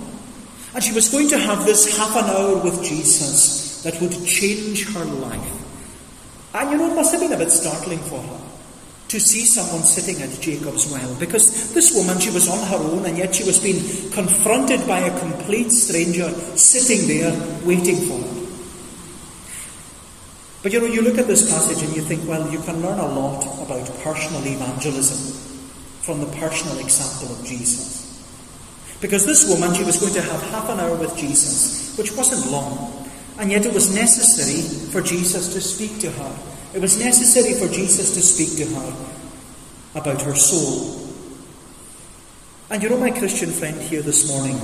And 0.76 0.84
she 0.84 0.94
was 0.94 1.10
going 1.10 1.30
to 1.30 1.38
have 1.38 1.66
this 1.66 1.98
half 1.98 2.16
an 2.16 2.26
hour 2.26 2.64
with 2.64 2.84
Jesus 2.84 3.82
that 3.84 4.00
would 4.02 4.14
change 4.26 4.94
her 4.94 5.06
life. 5.06 6.54
And 6.54 6.72
you 6.72 6.78
know, 6.78 6.92
it 6.92 6.96
must 6.96 7.12
have 7.12 7.22
been 7.22 7.34
a 7.34 7.38
bit 7.38 7.52
startling 7.52 8.00
for 8.00 8.22
her 8.22 8.53
to 9.10 9.20
see 9.20 9.46
someone 9.46 9.84
sitting 9.84 10.22
at 10.24 10.42
Jacob's 10.42 10.92
well 10.92 11.16
because 11.20 11.74
this 11.74 11.94
woman, 11.96 12.20
she 12.20 12.32
was 12.32 12.50
on 12.50 12.66
her 12.68 12.78
own 12.78 13.06
and 13.06 13.18
yet 13.18 13.36
she 13.36 13.44
was 13.44 13.62
being 13.62 13.80
confronted 14.12 14.88
by 14.88 15.00
a 15.00 15.20
complete 15.20 15.72
stranger 15.72 16.30
sitting 16.58 17.08
there 17.08 17.32
waiting 17.66 17.98
for 18.08 18.18
her. 18.18 18.44
But 20.64 20.72
you 20.72 20.80
know, 20.80 20.88
you 20.88 21.02
look 21.02 21.18
at 21.18 21.28
this 21.28 21.52
passage 21.52 21.84
and 21.84 21.94
you 21.96 22.02
think, 22.02 22.28
well, 22.28 22.50
you 22.50 22.60
can 22.60 22.82
learn 22.82 22.98
a 22.98 23.08
lot 23.08 23.44
about 23.62 23.86
personal 24.00 24.42
evangelism 24.48 25.44
from 26.02 26.22
the 26.22 26.28
personal 26.38 26.80
example 26.80 27.36
of 27.36 27.46
Jesus. 27.46 28.02
Because 29.02 29.26
this 29.26 29.50
woman, 29.50 29.76
she 29.76 29.84
was 29.84 30.00
going 30.00 30.14
to 30.14 30.22
have 30.22 30.42
half 30.52 30.70
an 30.70 30.80
hour 30.80 30.96
with 30.96 31.16
Jesus, 31.18 31.98
which 31.98 32.16
wasn't 32.16 32.50
long. 32.50 33.06
And 33.38 33.52
yet 33.52 33.66
it 33.66 33.74
was 33.74 33.94
necessary 33.94 34.62
for 34.92 35.02
Jesus 35.02 35.54
to 35.54 35.60
speak 35.60 36.00
to 36.00 36.12
her. 36.12 36.53
It 36.74 36.82
was 36.82 37.00
necessary 37.00 37.54
for 37.54 37.72
Jesus 37.72 38.16
to 38.16 38.22
speak 38.22 38.58
to 38.58 38.76
her 38.76 40.00
about 40.00 40.22
her 40.24 40.34
soul. 40.34 41.08
And 42.72 42.82
you 42.82 42.90
know, 42.90 42.98
my 42.98 43.12
Christian 43.12 43.52
friend 43.52 43.80
here 43.80 44.02
this 44.02 44.28
morning, 44.28 44.58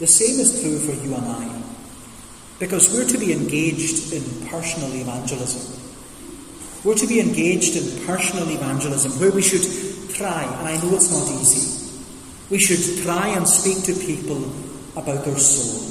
the 0.00 0.08
same 0.08 0.40
is 0.40 0.60
true 0.60 0.78
for 0.80 0.92
you 1.04 1.14
and 1.14 1.24
I. 1.24 1.62
Because 2.58 2.92
we're 2.92 3.06
to 3.06 3.18
be 3.18 3.32
engaged 3.32 4.12
in 4.12 4.48
personal 4.48 4.92
evangelism. 4.92 5.80
We're 6.84 6.96
to 6.96 7.06
be 7.06 7.20
engaged 7.20 7.76
in 7.76 8.06
personal 8.06 8.50
evangelism 8.50 9.12
where 9.20 9.30
we 9.30 9.42
should 9.42 10.14
try, 10.14 10.42
and 10.42 10.68
I 10.68 10.76
know 10.82 10.96
it's 10.96 11.10
not 11.10 11.28
easy, 11.40 11.94
we 12.50 12.58
should 12.58 13.04
try 13.04 13.28
and 13.28 13.46
speak 13.48 13.84
to 13.84 14.06
people 14.06 14.52
about 14.96 15.24
their 15.24 15.38
soul 15.38 15.90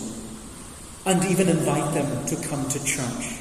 and 1.05 1.23
even 1.25 1.49
invite 1.49 1.93
them 1.93 2.25
to 2.27 2.35
come 2.47 2.67
to 2.69 2.85
church. 2.85 3.39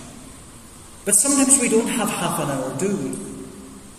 But 1.04 1.14
sometimes 1.14 1.60
we 1.60 1.68
don't 1.68 1.88
have 1.88 2.08
half 2.08 2.40
an 2.40 2.50
hour, 2.50 2.76
do 2.78 2.96
we? 2.96 3.10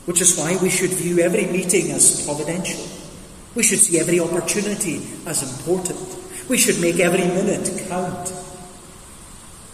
Which 0.06 0.22
is 0.22 0.38
why 0.38 0.58
we 0.62 0.70
should 0.70 0.92
view 0.92 1.20
every 1.20 1.46
meeting 1.46 1.92
as 1.92 2.26
providential. 2.26 2.86
We 3.56 3.64
should 3.64 3.80
see 3.80 4.00
every 4.00 4.20
opportunity 4.20 5.06
as 5.26 5.44
important. 5.44 6.00
We 6.50 6.58
should 6.58 6.80
make 6.82 7.00
every 7.00 7.26
minute 7.26 7.86
count. 7.88 8.34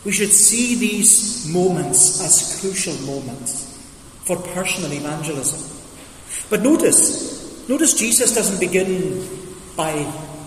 We 0.06 0.12
should 0.12 0.32
see 0.32 0.76
these 0.76 1.48
moments 1.52 2.22
as 2.22 2.60
crucial 2.62 2.96
moments 3.06 3.78
for 4.26 4.38
personal 4.38 4.94
evangelism. 4.94 5.78
But 6.50 6.62
notice, 6.62 7.68
notice 7.68 7.94
Jesus 7.94 8.34
doesn't 8.34 8.60
begin 8.60 9.28
by 9.76 9.92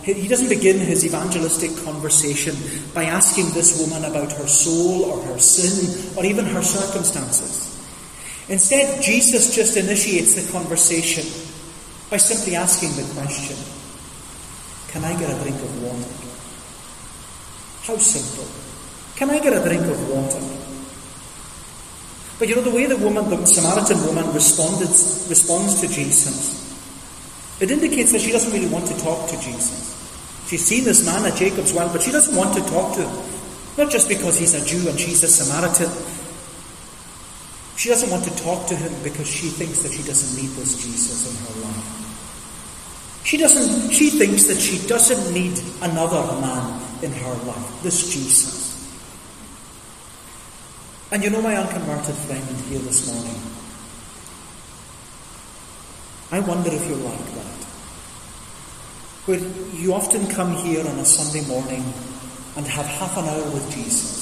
he 0.03 0.27
doesn't 0.27 0.49
begin 0.49 0.79
his 0.79 1.05
evangelistic 1.05 1.71
conversation 1.85 2.57
by 2.93 3.05
asking 3.05 3.51
this 3.55 3.81
woman 3.81 4.05
about 4.05 4.33
her 4.33 4.47
soul 4.49 5.05
or 5.05 5.23
her 5.27 5.39
sin 5.39 6.17
or 6.17 6.25
even 6.25 6.45
her 6.45 6.63
circumstances. 6.63 7.73
Instead, 8.49 9.01
Jesus 9.01 9.55
just 9.55 9.77
initiates 9.77 10.35
the 10.35 10.51
conversation 10.51 11.25
by 12.11 12.17
simply 12.17 12.57
asking 12.57 12.91
the 12.97 13.09
question 13.15 13.57
Can 14.89 15.05
I 15.05 15.19
get 15.19 15.31
a 15.31 15.43
drink 15.43 15.57
of 15.57 15.83
water? 15.83 16.23
How 17.83 17.97
simple. 17.97 18.47
Can 19.17 19.31
I 19.31 19.39
get 19.39 19.53
a 19.53 19.63
drink 19.63 19.87
of 19.87 20.09
water? 20.11 20.43
But 22.39 22.49
you 22.49 22.57
know, 22.57 22.63
the 22.63 22.75
way 22.75 22.87
the 22.87 22.97
woman, 22.97 23.31
the 23.31 23.47
Samaritan 23.47 24.05
woman, 24.05 24.35
responded, 24.35 24.89
responds 25.31 25.81
to 25.81 25.87
Jesus, 25.87 26.59
it 27.61 27.71
indicates 27.71 28.11
that 28.13 28.21
she 28.21 28.33
doesn't 28.33 28.53
really 28.53 28.69
want 28.69 28.87
to 28.89 28.99
talk 28.99 29.29
to 29.31 29.41
Jesus. 29.41 29.82
She's 30.53 30.67
seen 30.67 30.85
this 30.85 31.07
man 31.07 31.25
at 31.25 31.35
Jacob's 31.39 31.73
well, 31.73 31.91
but 31.91 32.03
she 32.03 32.13
doesn't 32.13 32.37
want 32.37 32.53
to 32.53 32.61
talk 32.69 32.95
to 32.97 33.09
him. 33.09 33.25
Not 33.79 33.91
just 33.91 34.07
because 34.07 34.39
he's 34.39 34.53
a 34.53 34.63
Jew 34.63 34.87
and 34.87 35.01
she's 35.01 35.23
a 35.23 35.27
Samaritan. 35.27 35.89
She 37.79 37.89
doesn't 37.89 38.11
want 38.11 38.25
to 38.25 38.37
talk 38.37 38.67
to 38.67 38.77
him 38.77 38.93
because 39.03 39.27
she 39.27 39.49
thinks 39.49 39.81
that 39.81 39.93
she 39.93 40.03
doesn't 40.03 40.37
need 40.37 40.51
this 40.51 40.77
Jesus 40.77 41.25
in 41.25 41.41
her 41.41 41.65
life. 41.65 43.25
She 43.25 43.39
doesn't 43.39 43.93
she 43.93 44.11
thinks 44.11 44.45
that 44.49 44.61
she 44.61 44.87
doesn't 44.87 45.33
need 45.33 45.59
another 45.81 46.21
man 46.43 46.83
in 47.01 47.13
her 47.13 47.35
life, 47.49 47.83
this 47.83 48.13
Jesus. 48.13 48.93
And 51.13 51.25
you 51.25 51.31
know 51.31 51.41
my 51.41 51.57
unconverted 51.57 52.15
friend 52.29 52.45
here 52.69 52.81
this 52.81 53.09
morning. 53.09 53.41
I 56.31 56.47
wonder 56.47 56.69
if 56.69 56.87
you're 56.87 56.99
like 56.99 57.35
that 57.37 57.62
where 59.27 59.39
you 59.75 59.95
often 59.95 60.27
come 60.29 60.53
here 60.65 60.81
on 60.81 60.99
a 60.99 61.05
Sunday 61.05 61.47
morning 61.47 61.85
and 62.57 62.67
have 62.67 62.87
half 62.87 63.17
an 63.17 63.25
hour 63.25 63.51
with 63.53 63.71
Jesus. 63.73 64.21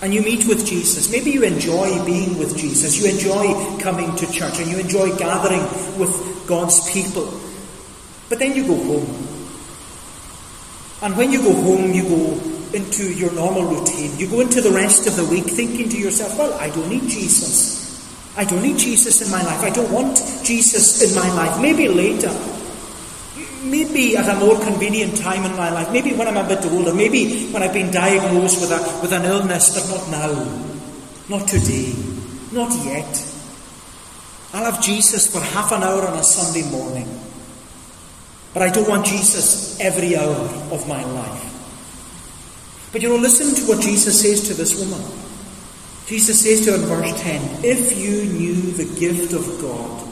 And 0.00 0.14
you 0.14 0.22
meet 0.22 0.46
with 0.46 0.66
Jesus. 0.66 1.10
Maybe 1.10 1.30
you 1.30 1.44
enjoy 1.44 2.04
being 2.04 2.38
with 2.38 2.56
Jesus. 2.56 2.98
You 2.98 3.10
enjoy 3.10 3.82
coming 3.82 4.14
to 4.16 4.30
church 4.32 4.58
and 4.60 4.70
you 4.70 4.78
enjoy 4.78 5.14
gathering 5.16 5.62
with 5.98 6.44
God's 6.46 6.90
people. 6.90 7.32
But 8.28 8.38
then 8.38 8.56
you 8.56 8.66
go 8.66 8.76
home. 8.76 9.28
And 11.02 11.16
when 11.16 11.30
you 11.30 11.42
go 11.42 11.52
home, 11.52 11.92
you 11.92 12.02
go 12.04 12.40
into 12.72 13.12
your 13.12 13.32
normal 13.34 13.64
routine. 13.64 14.18
You 14.18 14.28
go 14.28 14.40
into 14.40 14.62
the 14.62 14.70
rest 14.70 15.06
of 15.06 15.16
the 15.16 15.24
week 15.26 15.44
thinking 15.44 15.90
to 15.90 15.98
yourself, 15.98 16.38
well, 16.38 16.54
I 16.54 16.70
don't 16.70 16.88
need 16.88 17.02
Jesus. 17.02 17.84
I 18.36 18.44
don't 18.44 18.62
need 18.62 18.78
Jesus 18.78 19.20
in 19.20 19.30
my 19.30 19.42
life. 19.42 19.60
I 19.60 19.70
don't 19.70 19.92
want 19.92 20.16
Jesus 20.42 21.02
in 21.02 21.14
my 21.14 21.30
life. 21.34 21.60
Maybe 21.60 21.88
later 21.88 22.32
maybe 23.64 24.16
at 24.16 24.28
a 24.28 24.38
more 24.38 24.58
convenient 24.60 25.16
time 25.16 25.44
in 25.44 25.56
my 25.56 25.70
life, 25.70 25.90
maybe 25.92 26.12
when 26.12 26.28
I'm 26.28 26.36
a 26.36 26.46
bit 26.46 26.64
older, 26.66 26.94
maybe 26.94 27.48
when 27.48 27.62
I've 27.62 27.72
been 27.72 27.90
diagnosed 27.90 28.60
with, 28.60 28.70
a, 28.70 29.00
with 29.02 29.12
an 29.12 29.24
illness, 29.24 29.74
but 29.74 29.88
not 29.88 30.10
now, 30.10 30.32
not 31.28 31.48
today, 31.48 31.92
not 32.52 32.72
yet. 32.84 33.30
I'll 34.52 34.70
have 34.70 34.82
Jesus 34.82 35.26
for 35.26 35.40
half 35.40 35.72
an 35.72 35.82
hour 35.82 36.06
on 36.06 36.18
a 36.18 36.22
Sunday 36.22 36.68
morning, 36.70 37.08
but 38.52 38.62
I 38.62 38.70
don't 38.70 38.88
want 38.88 39.06
Jesus 39.06 39.80
every 39.80 40.16
hour 40.16 40.36
of 40.70 40.86
my 40.88 41.02
life. 41.04 41.50
But 42.92 43.02
you 43.02 43.08
know, 43.08 43.16
listen 43.16 43.52
to 43.56 43.62
what 43.68 43.82
Jesus 43.82 44.20
says 44.20 44.46
to 44.48 44.54
this 44.54 44.78
woman. 44.78 45.02
Jesus 46.06 46.42
says 46.42 46.64
to 46.66 46.72
her 46.72 46.76
in 46.76 46.84
verse 46.84 47.22
10 47.22 47.64
If 47.64 47.98
you 47.98 48.24
knew 48.32 48.54
the 48.54 48.84
gift 49.00 49.32
of 49.32 49.44
God 49.60 50.08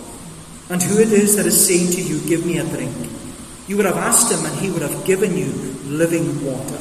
and 0.71 0.83
who 0.83 0.99
it 1.01 1.13
is 1.13 1.37
that 1.37 1.47
is 1.47 1.67
saying 1.67 1.93
to 1.93 2.03
you, 2.03 2.19
Give 2.27 2.45
me 2.45 2.59
a 2.59 2.65
drink, 2.65 2.91
you 3.66 3.76
would 3.76 3.87
have 3.87 3.97
asked 3.97 4.33
him 4.33 4.45
and 4.45 4.59
he 4.61 4.71
would 4.71 4.83
have 4.83 5.04
given 5.04 5.37
you 5.37 5.52
living 5.85 6.45
water. 6.45 6.78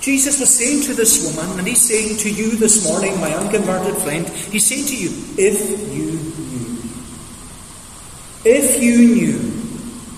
Jesus 0.00 0.40
was 0.40 0.48
saying 0.48 0.82
to 0.84 0.94
this 0.94 1.26
woman, 1.26 1.58
and 1.58 1.68
he's 1.68 1.82
saying 1.86 2.16
to 2.18 2.30
you 2.30 2.56
this 2.56 2.84
morning, 2.84 3.20
my 3.20 3.34
unconverted 3.34 3.96
friend, 4.02 4.26
he's 4.28 4.66
saying 4.66 4.86
to 4.86 4.96
you, 4.96 5.10
if 5.36 5.60
you 5.92 6.12
knew, 6.48 6.80
if 8.44 8.82
you 8.82 9.14
knew 9.14 9.38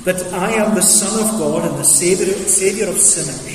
that 0.04 0.32
I 0.32 0.52
am 0.52 0.74
the 0.76 0.82
Son 0.82 1.18
of 1.24 1.38
God 1.38 1.68
and 1.68 1.78
the 1.78 1.84
Saviour, 1.84 2.32
Saviour 2.34 2.88
of 2.88 2.96
sinners, 2.96 3.52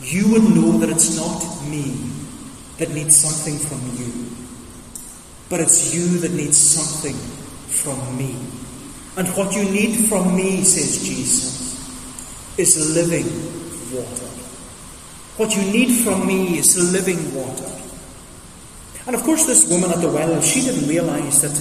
you 0.00 0.30
would 0.30 0.44
know 0.44 0.78
that 0.78 0.90
it's 0.90 1.16
not 1.16 1.42
me 1.68 1.98
that 2.78 2.90
needs 2.90 3.16
something 3.16 3.58
from 3.58 3.80
you, 3.98 4.30
but 5.48 5.58
it's 5.58 5.92
you 5.92 6.18
that 6.18 6.32
needs 6.32 6.56
something 6.56 7.16
from 7.66 8.16
me. 8.16 8.36
And 9.16 9.28
what 9.28 9.54
you 9.54 9.64
need 9.64 10.08
from 10.08 10.36
me, 10.36 10.62
says 10.62 11.06
Jesus, 11.06 12.58
is 12.58 12.94
living 12.94 13.26
water. 13.96 14.26
What 15.36 15.56
you 15.56 15.62
need 15.72 15.92
from 16.04 16.26
me 16.26 16.58
is 16.58 16.76
living 16.92 17.34
water. 17.34 17.70
And 19.06 19.14
of 19.14 19.22
course, 19.22 19.46
this 19.46 19.70
woman 19.70 19.90
at 19.90 20.00
the 20.00 20.08
well, 20.08 20.40
she 20.42 20.62
didn't 20.62 20.88
realize 20.88 21.42
that 21.42 21.56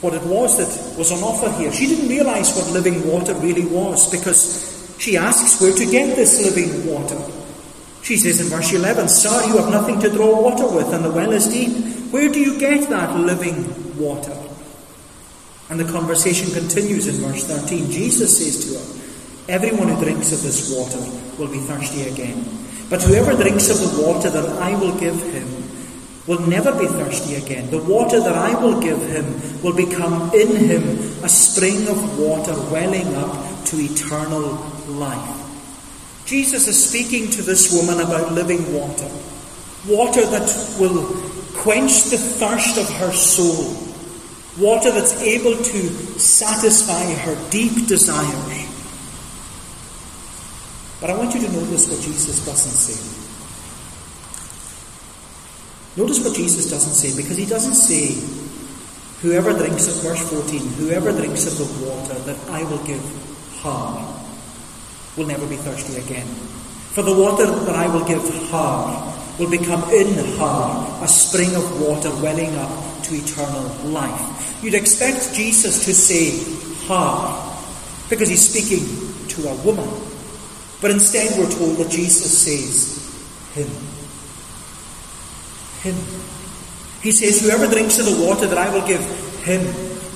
what 0.00 0.14
it 0.14 0.22
was 0.24 0.58
that 0.58 0.98
was 0.98 1.12
on 1.12 1.22
offer 1.22 1.50
here. 1.58 1.72
She 1.72 1.86
didn't 1.86 2.08
realize 2.08 2.54
what 2.56 2.70
living 2.70 3.06
water 3.06 3.34
really 3.34 3.66
was 3.66 4.10
because 4.10 4.96
she 4.98 5.16
asks 5.16 5.60
where 5.60 5.74
to 5.74 5.86
get 5.86 6.16
this 6.16 6.42
living 6.42 6.86
water. 6.86 7.20
She 8.02 8.16
says 8.16 8.40
in 8.40 8.46
verse 8.46 8.72
11, 8.72 9.08
Sir, 9.08 9.46
you 9.48 9.58
have 9.58 9.70
nothing 9.70 9.98
to 10.00 10.10
draw 10.10 10.40
water 10.40 10.66
with, 10.68 10.92
and 10.94 11.04
the 11.04 11.10
well 11.10 11.32
is 11.32 11.48
deep. 11.48 12.12
Where 12.12 12.28
do 12.28 12.38
you 12.38 12.58
get 12.58 12.88
that 12.88 13.18
living 13.18 13.98
water? 13.98 14.45
And 15.68 15.80
the 15.80 15.90
conversation 15.90 16.52
continues 16.52 17.08
in 17.08 17.16
verse 17.16 17.44
13. 17.44 17.90
Jesus 17.90 18.38
says 18.38 18.64
to 18.64 18.78
her, 18.78 19.56
Everyone 19.56 19.88
who 19.88 20.02
drinks 20.02 20.32
of 20.32 20.42
this 20.42 20.70
water 20.74 20.98
will 21.38 21.50
be 21.50 21.58
thirsty 21.58 22.08
again. 22.08 22.44
But 22.88 23.02
whoever 23.02 23.34
drinks 23.34 23.68
of 23.68 23.78
the 23.78 24.02
water 24.02 24.30
that 24.30 24.48
I 24.62 24.78
will 24.78 24.98
give 24.98 25.20
him 25.32 25.66
will 26.26 26.40
never 26.46 26.76
be 26.76 26.86
thirsty 26.86 27.36
again. 27.36 27.70
The 27.70 27.82
water 27.82 28.20
that 28.20 28.34
I 28.34 28.60
will 28.60 28.80
give 28.80 28.98
him 28.98 29.62
will 29.62 29.74
become 29.74 30.32
in 30.34 30.56
him 30.56 30.82
a 31.24 31.28
spring 31.28 31.88
of 31.88 32.18
water 32.18 32.54
welling 32.72 33.14
up 33.14 33.64
to 33.66 33.76
eternal 33.76 34.42
life. 34.88 35.42
Jesus 36.26 36.66
is 36.66 36.88
speaking 36.88 37.30
to 37.30 37.42
this 37.42 37.72
woman 37.72 38.04
about 38.04 38.32
living 38.32 38.72
water. 38.74 39.08
Water 39.86 40.26
that 40.26 40.76
will 40.80 41.06
quench 41.54 42.04
the 42.04 42.18
thirst 42.18 42.78
of 42.78 42.90
her 42.96 43.12
soul. 43.12 43.85
Water 44.58 44.90
that's 44.90 45.20
able 45.20 45.56
to 45.56 45.88
satisfy 46.18 47.12
her 47.14 47.50
deep 47.50 47.86
desires. 47.86 48.66
But 51.00 51.10
I 51.10 51.16
want 51.16 51.34
you 51.34 51.40
to 51.40 51.52
notice 51.52 51.88
what 51.90 52.00
Jesus 52.00 52.44
doesn't 52.44 52.72
say. 52.72 52.96
Notice 56.00 56.24
what 56.24 56.34
Jesus 56.34 56.70
doesn't 56.70 56.94
say, 56.94 57.14
because 57.16 57.36
he 57.36 57.46
doesn't 57.46 57.74
say, 57.74 58.14
Whoever 59.22 59.52
drinks 59.52 59.88
of, 59.88 60.02
verse 60.02 60.28
14, 60.30 60.60
whoever 60.74 61.10
drinks 61.10 61.46
of 61.46 61.56
the 61.56 61.86
water 61.86 62.14
that 62.14 62.36
I 62.50 62.62
will 62.64 62.84
give 62.84 63.00
her 63.62 64.16
will 65.16 65.26
never 65.26 65.46
be 65.46 65.56
thirsty 65.56 65.96
again. 65.96 66.26
For 66.92 67.02
the 67.02 67.14
water 67.14 67.46
that 67.46 67.74
I 67.74 67.88
will 67.88 68.04
give 68.04 68.22
her 68.50 69.12
will 69.38 69.50
become 69.50 69.82
in 69.90 70.12
her 70.38 70.98
a 71.02 71.08
spring 71.08 71.54
of 71.56 71.80
water 71.80 72.10
welling 72.22 72.54
up 72.56 73.02
to 73.04 73.14
eternal 73.14 73.64
life. 73.90 74.35
You'd 74.62 74.74
expect 74.74 75.34
Jesus 75.34 75.84
to 75.84 75.94
say 75.94 76.32
her, 76.88 78.08
because 78.08 78.28
he's 78.28 78.48
speaking 78.48 79.28
to 79.28 79.48
a 79.48 79.54
woman. 79.62 79.88
But 80.80 80.90
instead, 80.90 81.38
we're 81.38 81.50
told 81.50 81.76
that 81.78 81.90
Jesus 81.90 82.42
says, 82.42 82.96
Him. 83.54 83.68
Him. 85.82 85.96
He 87.02 87.12
says, 87.12 87.40
Whoever 87.40 87.66
drinks 87.66 87.98
of 87.98 88.06
the 88.06 88.26
water 88.26 88.46
that 88.46 88.58
I 88.58 88.68
will 88.72 88.86
give 88.86 89.00
him 89.44 89.62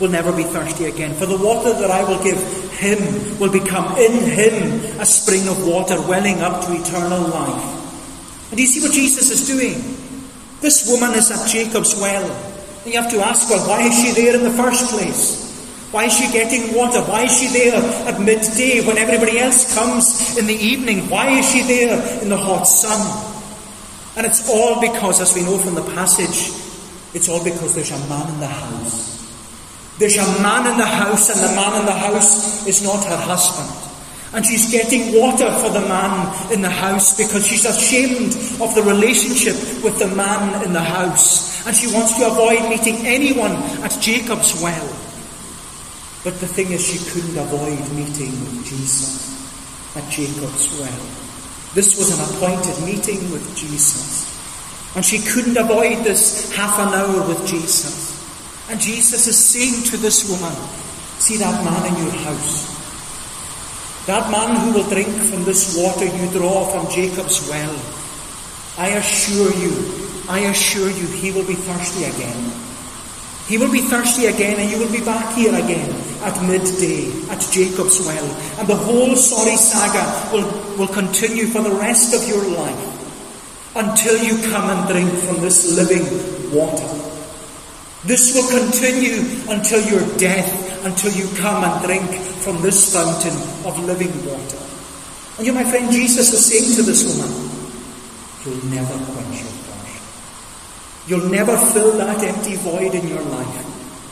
will 0.01 0.11
never 0.11 0.33
be 0.33 0.43
thirsty 0.43 0.87
again. 0.87 1.15
For 1.15 1.27
the 1.27 1.37
water 1.37 1.73
that 1.73 1.91
I 1.91 2.03
will 2.05 2.23
give 2.25 2.39
him 2.73 3.39
will 3.39 3.53
become 3.53 3.97
in 3.97 4.13
him 4.25 5.01
a 5.01 5.07
spring 5.07 5.47
of 5.49 5.67
water 5.67 6.01
welling 6.09 6.41
up 6.41 6.65
to 6.65 6.73
eternal 6.73 7.23
life. 7.29 8.51
And 8.51 8.57
do 8.57 8.63
you 8.63 8.67
see 8.67 8.81
what 8.81 8.93
Jesus 8.93 9.31
is 9.31 9.47
doing? 9.47 9.97
This 10.61 10.89
woman 10.91 11.17
is 11.17 11.31
at 11.31 11.49
Jacob's 11.49 11.95
well. 11.95 12.50
And 12.85 12.95
you 12.95 13.01
have 13.01 13.11
to 13.11 13.19
ask, 13.21 13.51
well, 13.51 13.67
why 13.69 13.83
is 13.83 13.95
she 13.95 14.13
there 14.13 14.35
in 14.35 14.43
the 14.43 14.51
first 14.51 14.91
place? 14.91 15.41
Why 15.91 16.05
is 16.05 16.17
she 16.17 16.31
getting 16.33 16.75
water? 16.75 17.01
Why 17.03 17.25
is 17.25 17.37
she 17.37 17.49
there 17.49 17.75
at 18.07 18.21
midday 18.21 18.87
when 18.87 18.97
everybody 18.97 19.39
else 19.39 19.75
comes 19.75 20.39
in 20.39 20.47
the 20.47 20.55
evening? 20.55 21.11
Why 21.11 21.39
is 21.39 21.51
she 21.51 21.63
there 21.63 22.23
in 22.23 22.29
the 22.29 22.37
hot 22.37 22.65
sun? 22.65 23.01
And 24.17 24.25
it's 24.25 24.49
all 24.49 24.81
because, 24.81 25.21
as 25.21 25.35
we 25.35 25.43
know 25.43 25.59
from 25.59 25.75
the 25.75 25.83
passage, 25.83 26.55
it's 27.13 27.29
all 27.29 27.43
because 27.43 27.75
there's 27.75 27.91
a 27.91 27.99
man 28.09 28.33
in 28.33 28.41
the 28.41 28.47
house. 28.47 29.19
There's 29.99 30.17
a 30.17 30.43
man 30.43 30.71
in 30.71 30.79
the 30.79 30.87
house, 30.87 31.29
and 31.29 31.41
the 31.41 31.55
man 31.57 31.81
in 31.81 31.87
the 31.87 31.93
house 31.93 32.67
is 32.67 32.83
not 32.83 33.05
her 33.05 33.17
husband. 33.17 33.90
And 34.33 34.47
she's 34.47 34.71
getting 34.71 35.19
water 35.19 35.51
for 35.59 35.71
the 35.71 35.81
man 35.81 36.53
in 36.53 36.63
the 36.63 36.71
house 36.71 37.17
because 37.17 37.47
she's 37.47 37.65
ashamed 37.65 38.35
of 38.63 38.75
the 38.75 38.83
relationship 38.83 39.57
with 39.83 39.99
the 39.99 40.07
man 40.15 40.65
in 40.65 40.73
the 40.73 40.81
house. 40.81 41.67
And 41.67 41.75
she 41.75 41.93
wants 41.93 42.17
to 42.19 42.27
avoid 42.27 42.69
meeting 42.71 43.07
anyone 43.07 43.53
at 43.83 43.97
Jacob's 44.01 44.61
well. 44.63 44.87
But 46.23 46.39
the 46.39 46.47
thing 46.47 46.71
is, 46.71 46.87
she 46.87 46.99
couldn't 47.11 47.37
avoid 47.37 47.81
meeting 47.93 48.31
with 48.31 48.65
Jesus 48.65 49.31
at 49.97 50.09
Jacob's 50.11 50.79
well. 50.79 51.01
This 51.75 51.99
was 51.99 52.15
an 52.15 52.23
appointed 52.37 52.85
meeting 52.85 53.31
with 53.33 53.57
Jesus. 53.57 54.29
And 54.95 55.05
she 55.05 55.19
couldn't 55.19 55.57
avoid 55.57 56.05
this 56.05 56.55
half 56.55 56.79
an 56.79 56.95
hour 56.95 57.27
with 57.27 57.47
Jesus. 57.47 58.11
And 58.71 58.81
Jesus 58.81 59.27
is 59.27 59.39
saying 59.39 59.85
to 59.91 59.97
this 59.97 60.29
woman, 60.31 60.55
See 61.21 61.37
that 61.37 61.65
man 61.65 61.95
in 61.95 62.03
your 62.03 62.13
house. 62.25 62.80
That 64.11 64.29
man 64.29 64.57
who 64.59 64.73
will 64.75 64.91
drink 64.91 65.07
from 65.31 65.45
this 65.45 65.79
water 65.79 66.05
you 66.05 66.29
draw 66.33 66.67
from 66.67 66.91
Jacob's 66.91 67.49
well. 67.49 67.71
I 68.77 68.89
assure 68.99 69.55
you, 69.55 69.71
I 70.29 70.51
assure 70.51 70.91
you, 70.91 71.07
he 71.07 71.31
will 71.31 71.47
be 71.47 71.55
thirsty 71.55 72.03
again. 72.03 72.51
He 73.47 73.57
will 73.57 73.71
be 73.71 73.83
thirsty 73.83 74.27
again, 74.27 74.59
and 74.59 74.69
you 74.69 74.81
will 74.81 74.91
be 74.91 75.05
back 75.05 75.37
here 75.37 75.55
again 75.55 75.95
at 76.23 76.35
midday 76.43 77.07
at 77.31 77.39
Jacob's 77.53 78.01
well. 78.01 78.27
And 78.59 78.67
the 78.67 78.75
whole 78.75 79.15
sorry 79.15 79.55
saga 79.55 80.03
will, 80.35 80.51
will 80.77 80.93
continue 80.93 81.47
for 81.47 81.63
the 81.63 81.71
rest 81.71 82.13
of 82.13 82.27
your 82.27 82.43
life 82.51 83.77
until 83.77 84.19
you 84.25 84.43
come 84.51 84.71
and 84.71 84.89
drink 84.89 85.13
from 85.23 85.41
this 85.41 85.71
living 85.79 86.03
water. 86.51 86.91
This 88.05 88.35
will 88.35 88.59
continue 88.59 89.23
until 89.49 89.81
your 89.87 90.03
death, 90.19 90.51
until 90.85 91.13
you 91.13 91.29
come 91.37 91.65
and 91.65 91.85
drink 91.85 92.11
from 92.45 92.61
this 92.63 92.93
fountain 92.93 93.37
of 93.67 93.79
living 93.85 94.13
water. 94.27 94.59
And 95.39 95.47
you, 95.47 95.53
my 95.53 95.65
friend, 95.65 95.91
Jesus 95.91 96.33
is 96.33 96.45
saying 96.47 96.77
to 96.77 96.83
this 96.83 97.05
woman, 97.05 97.31
You'll 98.45 98.65
never 98.73 98.97
quench 99.13 99.41
your 99.41 99.53
thirst. 99.69 101.09
You'll 101.09 101.29
never 101.31 101.57
fill 101.73 101.99
that 101.99 102.23
empty 102.23 102.57
void 102.57 102.95
in 102.95 103.07
your 103.09 103.23
life. 103.23 103.67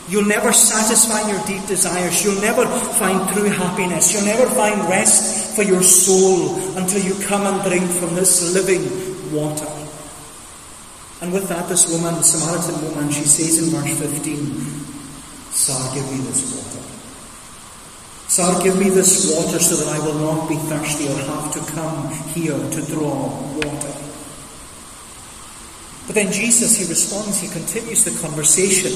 You'll 0.08 0.26
never 0.26 0.52
satisfy 0.52 1.30
your 1.30 1.44
deep 1.44 1.66
desires. 1.66 2.24
You'll 2.24 2.40
never 2.40 2.66
find 2.96 3.28
true 3.34 3.48
happiness. 3.48 4.12
You'll 4.12 4.24
never 4.24 4.46
find 4.54 4.80
rest 4.88 5.54
for 5.54 5.62
your 5.62 5.82
soul 5.82 6.56
until 6.76 7.02
you 7.02 7.14
come 7.26 7.46
and 7.46 7.62
drink 7.68 7.90
from 7.90 8.14
this 8.14 8.54
living 8.54 8.84
water. 9.32 9.68
And 11.20 11.32
with 11.32 11.48
that, 11.48 11.68
this 11.68 11.90
woman, 11.92 12.14
the 12.14 12.22
Samaritan 12.22 12.88
woman, 12.88 13.10
she 13.12 13.24
says 13.24 13.58
in 13.58 13.74
verse 13.74 13.98
15, 13.98 14.87
Sir, 15.50 15.94
give 15.94 16.10
me 16.10 16.18
this 16.18 16.54
water. 16.54 16.84
Sir, 18.28 18.62
give 18.62 18.78
me 18.78 18.90
this 18.90 19.34
water 19.34 19.58
so 19.58 19.76
that 19.76 19.88
I 19.88 19.98
will 20.04 20.18
not 20.18 20.48
be 20.48 20.56
thirsty 20.56 21.08
or 21.08 21.16
have 21.16 21.52
to 21.54 21.72
come 21.72 22.12
here 22.34 22.58
to 22.58 22.86
draw 22.86 23.32
water. 23.56 23.94
But 26.06 26.14
then 26.14 26.32
Jesus, 26.32 26.76
he 26.76 26.88
responds, 26.88 27.40
he 27.40 27.48
continues 27.48 28.04
the 28.04 28.18
conversation. 28.26 28.92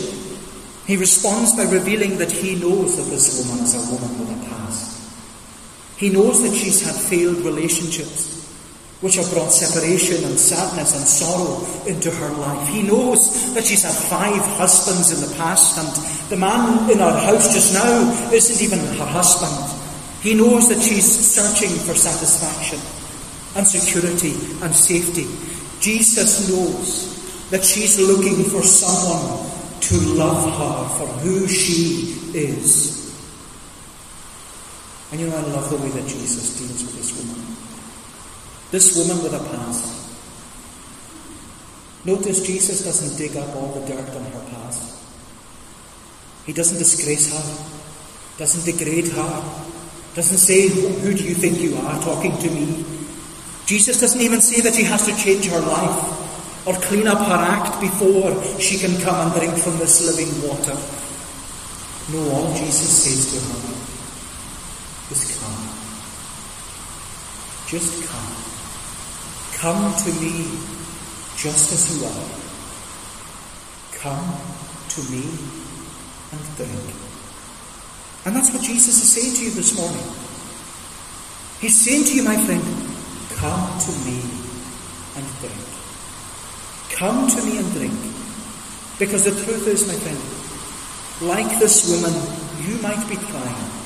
He 0.87 0.97
responds 0.97 1.55
by 1.55 1.65
revealing 1.65 2.19
that 2.19 2.33
he 2.33 2.57
knows 2.57 2.97
that 2.97 3.05
this 3.05 3.39
woman 3.39 3.65
is 3.65 3.75
a 3.75 3.93
woman 3.93 4.19
with 4.19 4.31
a 4.31 4.49
past. 4.49 5.01
He 5.97 6.11
knows 6.11 6.43
that 6.43 6.55
she's 6.57 6.81
had 6.81 6.95
failed 6.95 7.45
relationships, 7.45 8.42
which 9.03 9.17
have 9.17 9.29
brought 9.31 9.51
separation 9.51 10.25
and 10.25 10.39
sadness 10.39 10.95
and 10.97 11.05
sorrow 11.07 11.67
into 11.87 12.09
her 12.09 12.31
life. 12.39 12.69
He 12.69 12.83
knows 12.83 13.53
that 13.53 13.65
she's 13.65 13.83
had 13.83 13.95
five 13.95 14.41
husbands 14.57 15.11
in 15.11 15.29
the 15.29 15.35
past, 15.37 15.77
and 15.77 16.31
the 16.31 16.37
man 16.37 16.89
in 16.89 17.01
our 17.01 17.19
house 17.19 17.53
just 17.53 17.75
now 17.75 18.33
isn't 18.33 18.63
even 18.63 18.79
her 18.79 19.05
husband. 19.05 19.53
He 20.23 20.35
knows 20.35 20.69
that 20.69 20.81
she's 20.81 21.05
searching 21.05 21.75
for 21.85 21.95
satisfaction 21.95 22.79
and 23.57 23.67
security 23.67 24.39
and 24.63 24.73
safety. 24.73 25.27
Jesus 25.81 26.49
knows 26.49 27.51
that 27.51 27.65
she's 27.65 27.99
looking 27.99 28.45
for 28.45 28.63
someone 28.63 29.51
to 29.81 29.97
love 30.15 30.47
her 30.47 30.99
for 30.99 31.13
who 31.19 31.49
she 31.49 32.15
is. 32.39 33.03
And 35.11 35.21
you 35.21 35.27
know, 35.27 35.37
I 35.37 35.43
love 35.43 35.69
the 35.71 35.77
way 35.77 35.89
that 35.89 36.09
Jesus 36.09 36.57
deals 36.57 36.85
with 36.85 36.97
this 36.97 37.19
woman. 37.19 37.52
This 38.73 38.97
woman 38.97 39.23
with 39.23 39.35
a 39.35 39.45
past. 39.55 40.03
Notice 42.07 42.43
Jesus 42.43 42.83
doesn't 42.83 43.19
dig 43.19 43.37
up 43.37 43.55
all 43.55 43.69
the 43.69 43.87
dirt 43.87 44.09
on 44.17 44.25
her 44.25 44.45
past. 44.51 44.99
He 46.47 46.55
doesn't 46.55 46.79
disgrace 46.79 47.31
her, 47.31 48.39
doesn't 48.39 48.65
degrade 48.65 49.09
her, 49.13 49.63
doesn't 50.15 50.39
say, 50.39 50.69
Who 50.69 51.15
do 51.15 51.23
you 51.23 51.35
think 51.35 51.61
you 51.61 51.77
are 51.77 52.01
talking 52.03 52.37
to 52.39 52.51
me? 52.51 52.85
Jesus 53.67 54.01
doesn't 54.01 54.21
even 54.21 54.41
say 54.41 54.63
that 54.63 54.75
she 54.75 54.85
has 54.85 55.05
to 55.05 55.15
change 55.17 55.47
her 55.47 55.61
life 55.61 56.67
or 56.67 56.75
clean 56.89 57.07
up 57.07 57.19
her 57.19 57.35
act 57.35 57.79
before 57.79 58.33
she 58.59 58.79
can 58.79 58.99
come 59.03 59.29
and 59.29 59.39
drink 59.39 59.57
from 59.59 59.79
this 59.79 60.01
living 60.01 60.33
water. 60.49 60.77
No, 62.11 62.31
all 62.33 62.55
Jesus 62.57 62.89
says 62.89 63.33
to 63.33 63.39
her 63.39 63.63
is 65.13 65.39
come. 65.39 65.69
Just 67.69 68.09
come. 68.09 68.52
Come 69.63 69.95
to 69.95 70.11
me 70.21 70.43
just 71.37 71.71
as 71.71 71.95
you 71.95 72.05
are. 72.05 72.27
Come 73.95 74.27
to 74.89 75.01
me 75.07 75.23
and 76.33 76.43
drink. 76.57 76.97
And 78.27 78.35
that's 78.35 78.53
what 78.53 78.65
Jesus 78.65 79.01
is 79.01 79.13
saying 79.13 79.37
to 79.37 79.45
you 79.45 79.51
this 79.53 79.79
morning. 79.79 80.03
He's 81.61 81.81
saying 81.81 82.07
to 82.07 82.13
you, 82.13 82.25
my 82.25 82.35
friend, 82.43 82.65
come 83.39 83.79
to 83.87 83.93
me 84.03 84.19
and 85.15 85.25
drink. 85.39 85.63
Come 86.99 87.31
to 87.31 87.43
me 87.47 87.59
and 87.59 87.73
drink. 87.73 88.01
Because 88.99 89.23
the 89.23 89.45
truth 89.45 89.69
is, 89.69 89.87
my 89.87 89.95
friend, 89.95 90.19
like 91.23 91.61
this 91.61 91.87
woman, 91.87 92.11
you 92.67 92.83
might 92.83 93.09
be 93.09 93.15
trying. 93.15 93.82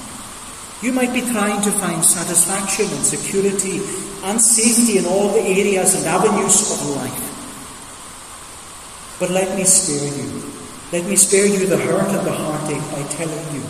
You 0.82 0.92
might 0.92 1.12
be 1.12 1.22
trying 1.22 1.62
to 1.62 1.70
find 1.72 2.04
satisfaction 2.04 2.86
and 2.86 3.04
security 3.04 3.80
and 4.24 4.40
safety 4.40 4.98
in 4.98 5.06
all 5.06 5.28
the 5.32 5.40
areas 5.40 5.94
and 5.94 6.04
avenues 6.04 6.70
of 6.70 6.96
life. 6.96 7.26
But 9.18 9.30
let 9.30 9.56
me 9.56 9.64
spare 9.64 10.12
you. 10.12 10.52
Let 10.92 11.06
me 11.08 11.16
spare 11.16 11.46
you 11.46 11.66
the 11.66 11.78
hurt 11.78 12.08
and 12.08 12.26
the 12.26 12.32
heartache 12.32 12.90
by 12.92 13.02
telling 13.14 13.54
you 13.54 13.62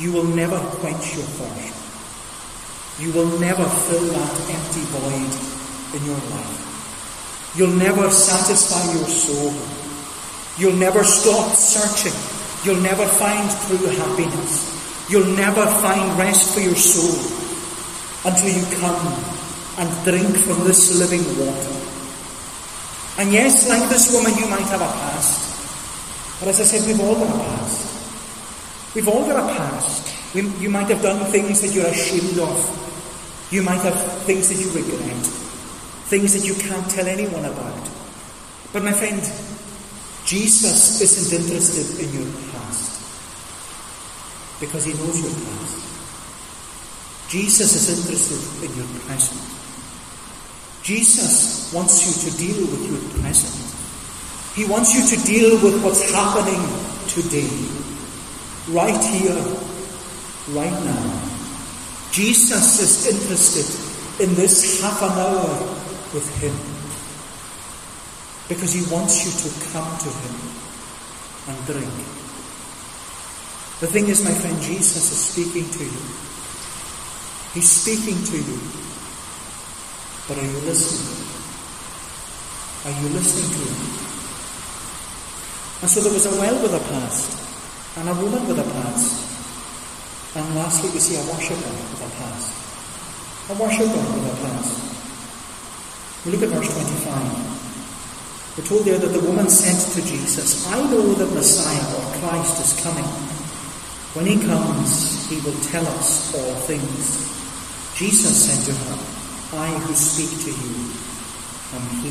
you 0.00 0.12
will 0.12 0.24
never 0.24 0.58
quench 0.80 1.14
your 1.14 1.24
thirst. 1.24 3.00
You 3.00 3.12
will 3.12 3.38
never 3.38 3.64
fill 3.64 4.06
that 4.12 4.50
empty 4.50 4.80
void 4.90 6.00
in 6.00 6.06
your 6.06 6.18
life. 6.34 7.52
You'll 7.56 7.76
never 7.76 8.10
satisfy 8.10 8.92
your 8.92 9.08
soul. 9.08 9.54
You'll 10.58 10.76
never 10.76 11.04
stop 11.04 11.52
searching. 11.54 12.18
You'll 12.64 12.82
never 12.82 13.06
find 13.06 13.48
true 13.66 13.86
happiness. 13.86 14.79
You'll 15.10 15.34
never 15.34 15.66
find 15.66 16.16
rest 16.16 16.54
for 16.54 16.60
your 16.60 16.76
soul 16.76 17.18
until 18.30 18.46
you 18.46 18.62
come 18.78 19.10
and 19.78 20.04
drink 20.04 20.36
from 20.46 20.62
this 20.62 20.96
living 21.00 21.26
water. 21.34 21.74
And 23.18 23.32
yes, 23.32 23.68
like 23.68 23.88
this 23.90 24.12
woman, 24.14 24.32
you 24.38 24.48
might 24.48 24.70
have 24.70 24.80
a 24.80 24.86
past. 24.86 26.38
But 26.38 26.48
as 26.48 26.60
I 26.60 26.64
said, 26.64 26.86
we've 26.86 27.00
all 27.00 27.16
got 27.16 27.34
a 27.34 27.38
past. 27.38 28.94
We've 28.94 29.08
all 29.08 29.26
got 29.26 29.50
a 29.50 29.54
past. 29.56 30.34
We, 30.34 30.42
you 30.62 30.70
might 30.70 30.86
have 30.88 31.02
done 31.02 31.30
things 31.32 31.60
that 31.60 31.74
you're 31.74 31.86
ashamed 31.86 32.38
of. 32.38 33.48
You 33.50 33.62
might 33.62 33.82
have 33.82 34.22
things 34.22 34.48
that 34.48 34.62
you 34.62 34.70
regret. 34.70 35.26
Things 36.06 36.32
that 36.34 36.46
you 36.46 36.54
can't 36.54 36.88
tell 36.88 37.06
anyone 37.08 37.44
about. 37.44 37.90
But 38.72 38.84
my 38.84 38.92
friend, 38.92 39.20
Jesus 40.24 41.00
isn't 41.00 41.40
interested 41.40 41.98
in 41.98 42.32
past. 42.32 42.49
Because 44.60 44.84
he 44.84 44.92
knows 44.92 45.18
your 45.20 45.32
past. 45.32 45.90
Jesus 47.30 47.74
is 47.76 47.86
interested 47.98 48.68
in 48.68 48.76
your 48.76 48.86
present. 49.06 49.40
Jesus 50.82 51.72
wants 51.72 52.04
you 52.04 52.30
to 52.30 52.36
deal 52.36 52.60
with 52.66 52.90
your 52.90 53.22
present. 53.22 53.54
He 54.54 54.64
wants 54.64 54.94
you 54.94 55.16
to 55.16 55.24
deal 55.24 55.62
with 55.62 55.82
what's 55.84 56.10
happening 56.10 56.60
today 57.06 57.48
right 58.68 59.00
here, 59.14 59.38
right 60.50 60.84
now. 60.84 61.30
Jesus 62.12 62.80
is 62.80 63.06
interested 63.14 64.22
in 64.22 64.34
this 64.34 64.82
half 64.82 65.00
an 65.02 65.10
hour 65.10 65.76
with 66.12 66.26
Him 66.42 66.54
because 68.48 68.72
He 68.72 68.82
wants 68.92 69.24
you 69.24 69.30
to 69.30 69.70
come 69.70 69.98
to 69.98 70.08
Him 70.10 70.34
and 71.48 71.66
drink. 71.66 72.19
The 73.80 73.86
thing 73.86 74.08
is, 74.08 74.22
my 74.22 74.32
friend, 74.32 74.60
Jesus 74.60 75.08
is 75.08 75.20
speaking 75.32 75.64
to 75.72 75.84
you. 75.84 76.02
He's 77.56 77.72
speaking 77.72 78.20
to 78.28 78.36
you. 78.36 78.60
But 80.28 80.36
are 80.36 80.44
you 80.44 80.60
listening? 80.68 81.16
Are 82.84 82.92
you 83.00 83.08
listening 83.16 83.48
to 83.56 83.62
Him? 83.64 83.80
And 85.80 85.88
so 85.88 86.04
there 86.04 86.12
was 86.12 86.28
a 86.28 86.36
well 86.36 86.60
with 86.60 86.76
a 86.76 86.84
past 86.92 87.40
and 87.96 88.04
a 88.04 88.14
woman 88.20 88.46
with 88.46 88.60
a 88.60 88.68
past. 88.68 89.16
And 90.36 90.44
lastly, 90.54 90.90
we 90.92 91.00
see 91.00 91.16
a 91.16 91.24
worshipper 91.32 91.72
with 91.72 92.04
a 92.04 92.10
past. 92.20 92.52
A 93.48 93.54
worshipper 93.56 93.96
with 94.12 94.28
a 94.28 94.36
past. 94.44 94.76
We 96.26 96.32
look 96.36 96.44
at 96.44 96.52
verse 96.52 96.68
25. 96.68 98.60
We're 98.60 98.68
told 98.68 98.84
there 98.84 98.98
that 98.98 99.08
the 99.08 99.24
woman 99.24 99.48
said 99.48 99.80
to 99.96 100.06
Jesus, 100.06 100.68
I 100.68 100.76
know 100.92 101.14
that 101.14 101.32
Messiah 101.32 101.96
or 101.96 102.04
Christ 102.20 102.60
is 102.60 102.76
coming. 102.84 103.39
When 104.14 104.26
he 104.26 104.38
comes, 104.44 105.28
he 105.28 105.36
will 105.40 105.58
tell 105.70 105.86
us 105.86 106.34
all 106.34 106.54
things. 106.66 107.30
Jesus 107.94 108.34
said 108.34 108.60
to 108.66 108.74
her, 108.74 108.98
I 109.56 109.68
who 109.78 109.94
speak 109.94 110.30
to 110.44 110.50
you 110.50 110.74
am 111.74 111.84
he. 112.02 112.10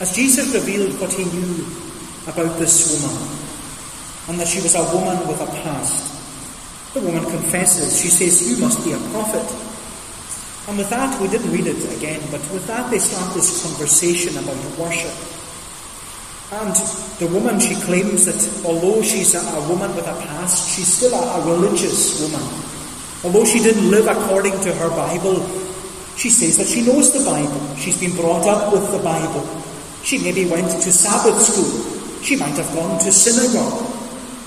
As 0.00 0.14
Jesus 0.14 0.52
revealed 0.54 1.00
what 1.00 1.12
he 1.12 1.24
knew 1.24 1.64
about 2.28 2.58
this 2.58 3.00
woman, 3.00 3.38
and 4.28 4.38
that 4.38 4.46
she 4.46 4.60
was 4.60 4.74
a 4.76 4.84
woman 4.94 5.16
with 5.26 5.40
a 5.40 5.46
past. 5.64 6.04
The 6.92 7.00
woman 7.00 7.24
confesses. 7.24 8.00
She 8.00 8.08
says, 8.08 8.44
You 8.44 8.60
must 8.60 8.84
be 8.84 8.92
a 8.92 9.00
prophet. 9.08 9.48
And 10.68 10.76
with 10.76 10.90
that, 10.90 11.18
we 11.20 11.28
didn't 11.28 11.50
read 11.50 11.66
it 11.66 11.80
again, 11.96 12.20
but 12.30 12.40
with 12.52 12.66
that 12.66 12.90
they 12.90 12.98
start 12.98 13.32
this 13.32 13.64
conversation 13.64 14.36
about 14.36 14.60
worship. 14.76 15.37
And 16.50 16.74
the 17.20 17.28
woman, 17.28 17.60
she 17.60 17.74
claims 17.74 18.24
that 18.24 18.40
although 18.64 19.02
she's 19.02 19.34
a, 19.34 19.40
a 19.40 19.68
woman 19.68 19.94
with 19.94 20.08
a 20.08 20.16
past, 20.24 20.74
she's 20.74 20.88
still 20.88 21.12
a, 21.12 21.40
a 21.40 21.44
religious 21.44 22.22
woman. 22.22 22.40
Although 23.22 23.44
she 23.44 23.58
didn't 23.58 23.90
live 23.90 24.06
according 24.06 24.58
to 24.62 24.72
her 24.72 24.88
Bible, 24.90 25.44
she 26.16 26.30
says 26.30 26.56
that 26.56 26.66
she 26.66 26.80
knows 26.80 27.12
the 27.12 27.22
Bible. 27.28 27.76
She's 27.76 28.00
been 28.00 28.16
brought 28.16 28.46
up 28.46 28.72
with 28.72 28.90
the 28.90 28.98
Bible. 28.98 29.44
She 30.02 30.18
maybe 30.18 30.48
went 30.48 30.70
to 30.70 30.90
Sabbath 30.90 31.36
school. 31.36 32.22
She 32.22 32.36
might 32.36 32.56
have 32.56 32.74
gone 32.74 32.98
to 33.00 33.12
synagogue. 33.12 33.84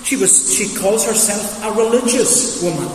She 0.04 0.18
was, 0.18 0.52
she 0.52 0.74
calls 0.76 1.06
herself 1.06 1.64
a 1.64 1.72
religious 1.78 2.64
woman. 2.64 2.90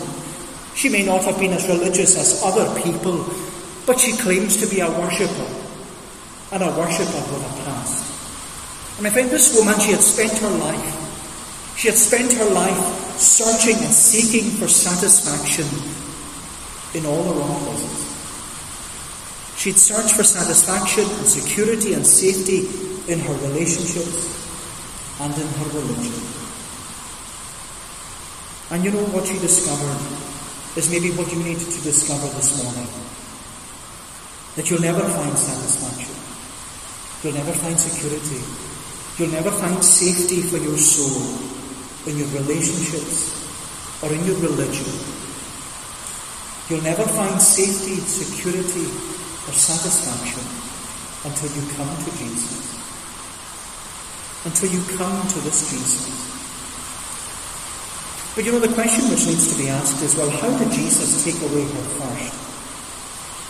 She 0.75 0.89
may 0.89 1.05
not 1.05 1.23
have 1.23 1.39
been 1.39 1.53
as 1.53 1.65
religious 1.67 2.17
as 2.17 2.43
other 2.43 2.67
people, 2.81 3.25
but 3.85 3.99
she 3.99 4.17
claims 4.17 4.57
to 4.57 4.67
be 4.67 4.81
a 4.81 4.91
worshipper, 4.91 5.47
and 6.51 6.61
a 6.61 6.69
worshipper 6.77 7.23
with 7.31 7.45
a 7.45 7.63
past. 7.63 8.06
And 8.97 9.05
I 9.05 9.09
find 9.11 9.29
this 9.29 9.55
woman, 9.55 9.79
she 9.79 9.91
had 9.91 10.01
spent 10.01 10.33
her 10.39 10.49
life, 10.49 11.77
she 11.77 11.87
had 11.87 11.97
spent 11.97 12.33
her 12.33 12.49
life 12.49 12.77
searching 13.19 13.75
and 13.75 13.93
seeking 13.93 14.49
for 14.57 14.67
satisfaction 14.67 15.65
in 16.97 17.05
all 17.05 17.23
the 17.23 17.33
wrong 17.39 17.61
places. 17.61 18.07
She'd 19.57 19.77
searched 19.77 20.13
for 20.13 20.23
satisfaction 20.23 21.03
and 21.05 21.27
security 21.27 21.93
and 21.93 22.05
safety 22.05 22.65
in 23.11 23.19
her 23.19 23.33
relationships 23.45 24.33
and 25.21 25.33
in 25.33 25.47
her 25.47 25.69
religion. 25.77 26.13
And 28.69 28.83
you 28.83 28.91
know 28.91 29.05
what 29.13 29.25
she 29.27 29.37
discovered 29.39 29.97
is 30.77 30.91
maybe 30.91 31.09
what 31.11 31.31
you 31.31 31.41
need 31.43 31.57
to 31.57 31.81
discover 31.81 32.27
this 32.35 32.61
morning. 32.61 32.89
That 34.55 34.69
you'll 34.69 34.81
never 34.81 35.01
find 35.01 35.37
satisfaction. 35.37 36.13
You'll 37.23 37.37
never 37.37 37.53
find 37.53 37.79
security. 37.79 38.66
You'll 39.17 39.33
never 39.33 39.49
find 39.49 39.83
safety 39.83 40.41
for 40.41 40.57
your 40.57 40.77
soul 40.77 41.25
in 42.05 42.17
your 42.21 42.27
relationships 42.37 43.33
or 44.03 44.13
in 44.13 44.23
your 44.25 44.37
religion. 44.37 44.85
You'll 46.69 46.85
never 46.85 47.01
find 47.03 47.41
safety, 47.41 47.95
security, 47.97 48.85
or 49.49 49.53
satisfaction 49.57 50.45
until 51.25 51.49
you 51.49 51.65
come 51.73 51.89
to 52.05 52.11
Jesus. 52.13 52.77
Until 54.45 54.69
you 54.69 54.83
come 54.97 55.27
to 55.27 55.39
this 55.41 55.65
Jesus. 55.71 56.27
But 58.35 58.45
you 58.45 58.51
know, 58.51 58.59
the 58.59 58.73
question 58.75 59.09
which 59.09 59.25
needs 59.25 59.51
to 59.51 59.57
be 59.57 59.67
asked 59.67 60.03
is, 60.03 60.15
well, 60.15 60.29
how 60.29 60.55
did 60.59 60.71
Jesus 60.71 61.25
take 61.25 61.41
away 61.41 61.63
her 61.63 61.85
thirst? 61.97 62.47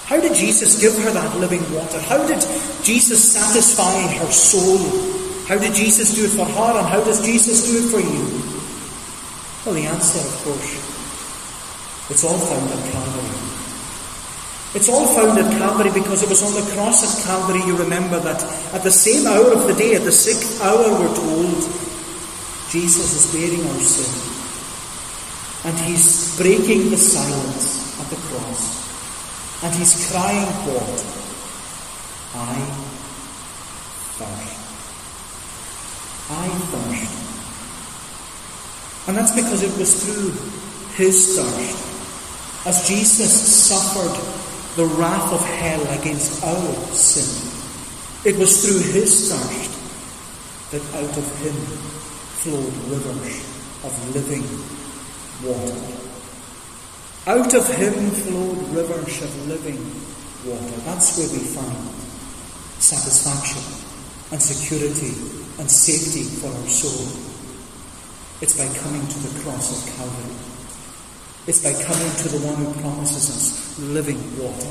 How 0.07 0.21
did 0.21 0.33
Jesus 0.33 0.79
give 0.79 0.95
her 1.03 1.11
that 1.11 1.35
living 1.37 1.61
water? 1.75 1.99
How 1.99 2.25
did 2.25 2.39
Jesus 2.83 3.33
satisfy 3.33 4.07
her 4.23 4.31
soul? 4.31 5.26
How 5.47 5.57
did 5.57 5.73
Jesus 5.73 6.13
do 6.13 6.25
it 6.25 6.35
for 6.35 6.45
her, 6.45 6.77
and 6.77 6.87
how 6.87 7.01
does 7.03 7.23
Jesus 7.23 7.63
do 7.63 7.79
it 7.79 7.87
for 7.87 8.03
you? 8.03 8.23
Well, 9.63 9.75
the 9.75 9.87
answer, 9.87 10.19
of 10.19 10.35
course, 10.43 10.75
it's 12.11 12.23
all 12.23 12.37
found 12.37 12.67
at 12.67 12.91
Calvary. 12.91 13.47
It's 14.75 14.89
all 14.89 15.07
found 15.07 15.39
at 15.39 15.51
Calvary 15.57 15.91
because 15.95 16.21
it 16.23 16.29
was 16.29 16.43
on 16.43 16.51
the 16.51 16.69
cross 16.75 16.99
at 16.99 17.23
Calvary, 17.23 17.63
you 17.65 17.77
remember 17.77 18.19
that 18.19 18.43
at 18.73 18.83
the 18.83 18.91
same 18.91 19.25
hour 19.25 19.53
of 19.53 19.67
the 19.67 19.73
day, 19.73 19.95
at 19.95 20.03
the 20.03 20.11
sixth 20.11 20.61
hour, 20.61 20.83
we're 20.99 21.15
told, 21.15 21.63
Jesus 22.69 23.15
is 23.15 23.31
bearing 23.31 23.65
our 23.65 23.79
sin. 23.79 24.11
And 25.63 25.79
he's 25.79 26.35
breaking 26.37 26.91
the 26.91 26.97
silence 26.97 27.99
at 28.01 28.09
the 28.09 28.17
cross. 28.27 29.63
And 29.63 29.73
he's 29.75 30.11
crying, 30.11 30.45
What? 30.67 30.99
I 32.35 32.55
thirst. 34.19 34.56
I 36.29 36.47
thirst. 36.49 37.27
And 39.07 39.15
that's 39.15 39.33
because 39.33 39.63
it 39.63 39.77
was 39.79 40.03
through 40.03 40.31
his 40.95 41.37
thirst, 41.37 42.67
as 42.67 42.87
Jesus 42.87 43.31
suffered 43.31 44.11
the 44.75 44.85
wrath 44.95 45.31
of 45.31 45.39
hell 45.39 45.81
against 45.99 46.43
our 46.43 46.73
sin. 46.91 47.29
It 48.25 48.37
was 48.37 48.65
through 48.65 48.91
his 48.91 49.31
thirst 49.31 49.71
that 50.71 50.83
out 50.95 51.17
of 51.17 51.39
him 51.39 51.55
flowed 52.43 52.75
rivers 52.91 53.47
of 53.85 53.93
living 54.13 54.43
water. 55.47 56.07
Out 57.27 57.53
of 57.53 57.67
him 57.73 58.09
flowed 58.11 58.75
rivers 58.75 59.21
of 59.23 59.47
living 59.47 59.79
water. 60.43 60.77
That's 60.83 61.17
where 61.17 61.29
we 61.31 61.39
find 61.39 61.87
satisfaction 62.81 63.86
and 64.31 64.41
security 64.41 65.15
and 65.59 65.69
safety 65.69 66.23
for 66.23 66.47
our 66.47 66.67
soul. 66.67 67.07
It's 68.41 68.57
by 68.57 68.67
coming 68.79 69.07
to 69.07 69.19
the 69.19 69.39
cross 69.41 69.71
of 69.71 69.95
Calvary. 69.95 70.35
It's 71.47 71.63
by 71.63 71.73
coming 71.81 72.11
to 72.11 72.27
the 72.29 72.45
one 72.45 72.55
who 72.59 72.81
promises 72.81 73.29
us 73.31 73.79
living 73.79 74.19
water. 74.37 74.69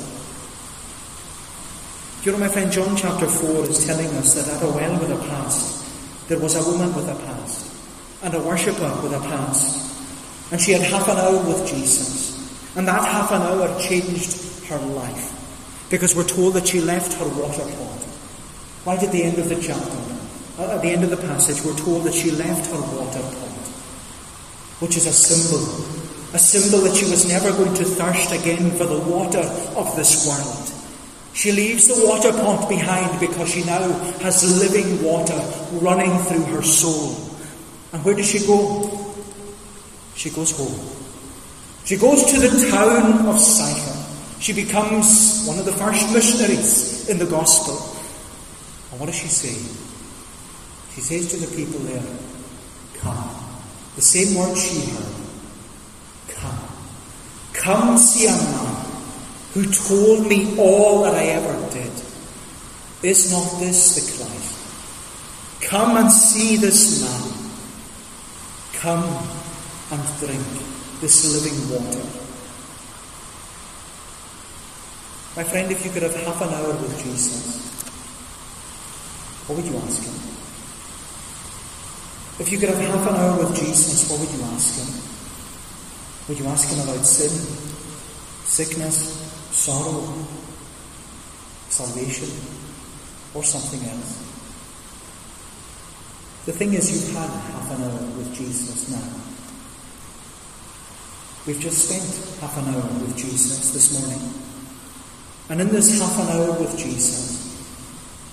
You 2.22 2.32
know, 2.32 2.38
my 2.38 2.48
friend, 2.48 2.70
John 2.70 2.96
chapter 2.96 3.26
4 3.26 3.64
is 3.70 3.86
telling 3.86 4.08
us 4.18 4.34
that 4.34 4.48
at 4.48 4.62
a 4.62 4.66
well 4.66 5.00
with 5.00 5.10
a 5.10 5.28
past, 5.28 6.28
there 6.28 6.38
was 6.38 6.54
a 6.56 6.70
woman 6.70 6.94
with 6.94 7.08
a 7.08 7.14
past, 7.14 7.72
and 8.22 8.34
a 8.34 8.40
worshipper 8.40 9.00
with 9.02 9.14
a 9.14 9.20
past, 9.20 10.52
and 10.52 10.60
she 10.60 10.72
had 10.72 10.82
half 10.82 11.08
an 11.08 11.16
hour 11.16 11.38
with 11.46 11.68
Jesus. 11.68 12.36
And 12.76 12.86
that 12.88 13.02
half 13.04 13.32
an 13.32 13.42
hour 13.42 13.80
changed 13.80 14.64
her 14.66 14.78
life. 14.78 15.32
Because 15.88 16.14
we're 16.14 16.28
told 16.28 16.54
that 16.54 16.68
she 16.68 16.80
left 16.80 17.14
her 17.14 17.28
water 17.28 17.62
pot. 17.62 18.05
Right 18.86 19.02
at 19.02 19.10
the 19.10 19.24
end 19.24 19.36
of 19.38 19.48
the 19.48 19.60
chapter, 19.60 20.62
uh, 20.62 20.76
at 20.76 20.82
the 20.82 20.90
end 20.90 21.02
of 21.02 21.10
the 21.10 21.16
passage, 21.16 21.60
we're 21.64 21.76
told 21.76 22.04
that 22.04 22.14
she 22.14 22.30
left 22.30 22.70
her 22.70 22.80
water 22.94 23.18
pot. 23.18 23.66
Which 24.78 24.96
is 24.96 25.06
a 25.06 25.12
symbol. 25.12 25.58
A 26.32 26.38
symbol 26.38 26.86
that 26.86 26.94
she 26.94 27.10
was 27.10 27.26
never 27.26 27.50
going 27.50 27.74
to 27.74 27.84
thirst 27.84 28.30
again 28.30 28.70
for 28.78 28.84
the 28.84 29.00
water 29.00 29.42
of 29.74 29.96
this 29.96 30.24
world. 30.24 30.70
She 31.34 31.50
leaves 31.50 31.88
the 31.88 32.06
water 32.06 32.30
pot 32.30 32.68
behind 32.68 33.18
because 33.18 33.50
she 33.50 33.64
now 33.64 33.90
has 34.22 34.62
living 34.62 35.02
water 35.02 35.36
running 35.82 36.16
through 36.20 36.44
her 36.54 36.62
soul. 36.62 37.16
And 37.92 38.04
where 38.04 38.14
does 38.14 38.30
she 38.30 38.46
go? 38.46 38.88
She 40.14 40.30
goes 40.30 40.56
home. 40.56 40.78
She 41.84 41.96
goes 41.96 42.24
to 42.30 42.38
the 42.38 42.70
town 42.70 43.26
of 43.26 43.40
Sychar. 43.40 44.40
She 44.40 44.52
becomes 44.52 45.44
one 45.44 45.58
of 45.58 45.64
the 45.64 45.72
first 45.72 46.12
missionaries 46.14 47.08
in 47.08 47.18
the 47.18 47.26
gospel. 47.26 47.95
And 48.96 49.00
what 49.02 49.12
does 49.12 49.20
she 49.20 49.28
say? 49.28 49.52
She 50.94 51.02
says 51.02 51.30
to 51.32 51.36
the 51.36 51.54
people 51.54 51.80
there, 51.80 52.02
Come. 52.96 53.28
The 53.94 54.00
same 54.00 54.34
word 54.34 54.56
she 54.56 54.90
heard. 54.90 55.14
Come. 56.28 56.68
Come 57.52 57.98
see 57.98 58.26
a 58.26 58.30
man 58.30 58.86
who 59.52 59.64
told 59.66 60.26
me 60.26 60.58
all 60.58 61.02
that 61.02 61.14
I 61.14 61.24
ever 61.24 61.70
did. 61.74 61.92
Is 63.02 63.30
not 63.30 63.60
this 63.60 63.96
the 63.96 64.24
Christ? 64.24 65.68
Come 65.68 65.98
and 65.98 66.10
see 66.10 66.56
this 66.56 67.02
man. 67.02 67.52
Come 68.80 69.04
and 69.92 70.18
drink 70.20 70.40
this 71.02 71.20
living 71.36 71.68
water. 71.68 72.00
My 75.36 75.44
friend, 75.44 75.70
if 75.70 75.84
you 75.84 75.90
could 75.90 76.02
have 76.02 76.16
half 76.16 76.40
an 76.40 76.48
hour 76.48 76.72
with 76.80 77.04
Jesus, 77.04 77.75
what 79.46 79.56
would 79.56 79.66
you 79.66 79.76
ask 79.78 80.02
him? 80.02 80.14
If 82.38 82.52
you 82.52 82.58
could 82.58 82.68
have 82.68 82.78
half 82.78 83.08
an 83.08 83.14
hour 83.16 83.38
with 83.38 83.56
Jesus, 83.56 84.10
what 84.10 84.20
would 84.20 84.30
you 84.30 84.42
ask 84.52 84.76
him? 84.76 84.90
Would 86.28 86.38
you 86.38 86.46
ask 86.46 86.68
him 86.68 86.80
about 86.82 87.06
sin, 87.06 87.30
sickness, 88.44 89.16
sorrow, 89.52 90.12
salvation, 91.68 92.28
or 93.32 93.44
something 93.44 93.88
else? 93.88 94.26
The 96.46 96.52
thing 96.52 96.74
is, 96.74 96.90
you've 96.90 97.16
had 97.16 97.30
half 97.30 97.70
an 97.70 97.82
hour 97.82 98.06
with 98.18 98.34
Jesus 98.34 98.90
now. 98.90 99.26
We've 101.46 101.60
just 101.60 101.88
spent 101.88 102.40
half 102.40 102.56
an 102.58 102.74
hour 102.74 102.82
with 103.00 103.16
Jesus 103.16 103.70
this 103.70 103.92
morning. 103.98 104.20
And 105.48 105.60
in 105.60 105.68
this 105.68 106.00
half 106.00 106.18
an 106.18 106.28
hour 106.36 106.58
with 106.58 106.76
Jesus, 106.76 107.35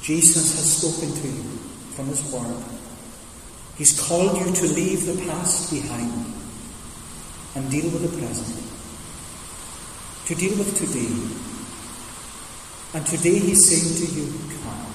Jesus 0.04 0.54
has 0.56 0.68
spoken 0.84 1.16
to 1.16 1.28
you 1.30 1.44
from 1.96 2.08
His 2.08 2.30
Word. 2.30 2.62
He's 3.78 3.98
called 3.98 4.38
you 4.38 4.54
to 4.54 4.74
leave 4.76 5.06
the 5.06 5.16
past 5.32 5.72
behind 5.72 6.12
and 7.56 7.72
deal 7.72 7.86
with 7.86 8.04
the 8.04 8.18
present. 8.20 8.52
To 10.28 10.36
deal 10.36 10.58
with 10.58 10.76
today. 10.76 11.08
And 12.94 13.08
today 13.08 13.40
He's 13.40 13.64
saying 13.64 13.96
to 13.96 14.14
you, 14.14 14.28
Come. 14.60 14.94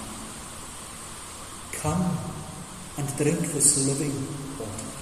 Come 1.81 2.19
and 2.99 3.17
drink 3.17 3.41
this 3.53 3.89
living 3.89 4.13
water. 4.59 4.93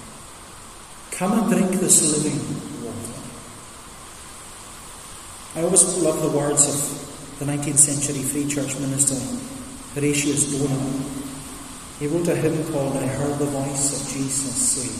Come 1.11 1.33
and 1.37 1.51
drink 1.51 1.81
this 1.81 2.15
living 2.15 2.39
water. 2.85 3.13
I 5.59 5.63
always 5.63 5.97
love 5.97 6.21
the 6.21 6.37
words 6.37 6.65
of 6.65 7.39
the 7.39 7.45
19th 7.45 7.77
century 7.77 8.23
Free 8.23 8.47
Church 8.47 8.79
minister 8.79 9.56
Horatius 9.97 10.53
Bonar. 10.53 10.77
He 11.97 12.05
wrote 12.05 12.27
a 12.27 12.35
hymn 12.35 12.71
called 12.71 12.97
I 12.97 13.07
Heard 13.07 13.39
the 13.39 13.45
Voice 13.49 13.97
of 13.97 14.13
Jesus 14.13 14.53
Say. 14.53 14.93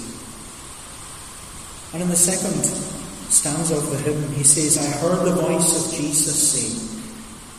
And 1.94 2.02
in 2.02 2.10
the 2.10 2.16
second 2.16 2.66
stanza 3.30 3.78
of 3.78 3.92
the 3.92 3.98
hymn, 4.00 4.32
he 4.34 4.44
says, 4.44 4.80
I 4.80 4.90
heard 4.98 5.24
the 5.24 5.40
voice 5.40 5.86
of 5.86 5.94
Jesus 5.94 6.34
say, 6.34 6.74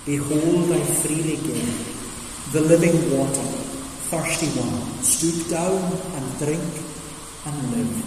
Behold, 0.05 0.73
I 0.73 0.83
freely 0.83 1.37
give 1.37 2.51
the 2.51 2.61
living 2.63 3.17
water, 3.17 3.47
thirsty 4.11 4.49
one, 4.59 4.99
stoop 5.05 5.49
down 5.49 5.79
and 6.19 6.39
drink 6.39 6.75
and 7.47 7.55
live. 7.71 8.03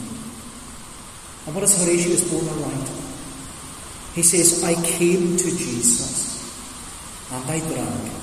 And 1.47 1.55
what 1.55 1.61
does 1.61 1.81
Horatius 1.81 2.29
Bonar 2.29 2.67
write? 2.67 2.91
He 4.13 4.23
says, 4.23 4.61
I 4.61 4.73
came 4.83 5.37
to 5.37 5.49
Jesus 5.55 6.35
and 7.31 7.49
I 7.49 7.59
drank 7.59 8.20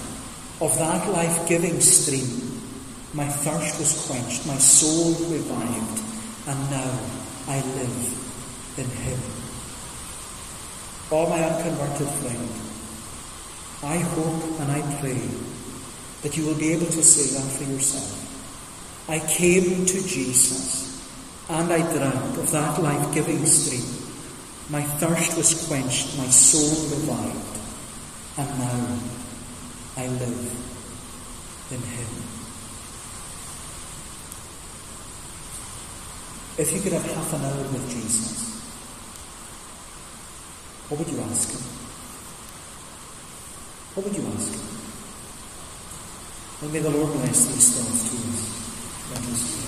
of 0.61 0.77
that 0.79 1.09
life 1.11 1.49
giving 1.49 1.81
stream. 1.81 2.61
My 3.15 3.27
thirst 3.27 3.79
was 3.79 4.07
quenched, 4.07 4.47
my 4.47 4.57
soul 4.57 5.15
revived, 5.31 6.03
and 6.49 6.71
now 6.71 6.99
I 7.47 7.57
live 7.61 8.79
in 8.79 8.91
Him. 8.91 9.19
Oh, 11.11 11.29
my 11.31 11.43
unconverted 11.43 12.09
friend, 12.21 12.49
I 13.83 13.99
hope 13.99 14.61
and 14.61 14.73
I 14.73 15.01
pray 15.01 15.23
that 16.23 16.37
you 16.37 16.45
will 16.47 16.59
be 16.59 16.73
able 16.73 16.87
to 16.87 17.03
say 17.03 17.39
that 17.39 17.51
for 17.53 17.65
yourself. 17.65 18.25
I 19.09 19.21
came 19.21 19.87
to 19.87 20.07
Jesus 20.07 20.89
and 21.49 21.73
I 21.73 21.81
drank 21.93 22.37
of 22.37 22.51
that 22.51 22.83
life 22.83 23.15
giving 23.15 23.47
stream. 23.47 23.87
My 24.69 24.83
thirst 24.83 25.37
was 25.37 25.67
quenched, 25.67 26.19
my 26.19 26.27
soul 26.27 26.99
revived, 26.99 27.59
and 28.37 28.59
now 28.59 29.18
I 29.99 30.07
live 30.07 30.23
in 31.73 31.83
Him. 31.83 32.11
If 36.57 36.73
you 36.73 36.81
could 36.81 36.93
have 36.93 37.05
half 37.15 37.33
an 37.35 37.43
hour 37.45 37.65
with 37.73 37.91
Jesus, 37.91 38.63
what 40.89 41.01
would 41.01 41.09
you 41.09 41.21
ask 41.21 41.51
Him? 41.51 41.63
What 43.95 44.07
would 44.07 44.17
you 44.17 44.25
ask 44.39 44.53
Him? 44.53 44.69
And 46.63 46.73
may 46.73 46.79
the 46.79 46.91
Lord 46.91 47.13
bless 47.15 47.47
these 47.47 47.75
thoughts 47.75 48.11
to 48.11 48.17
us. 49.19 49.49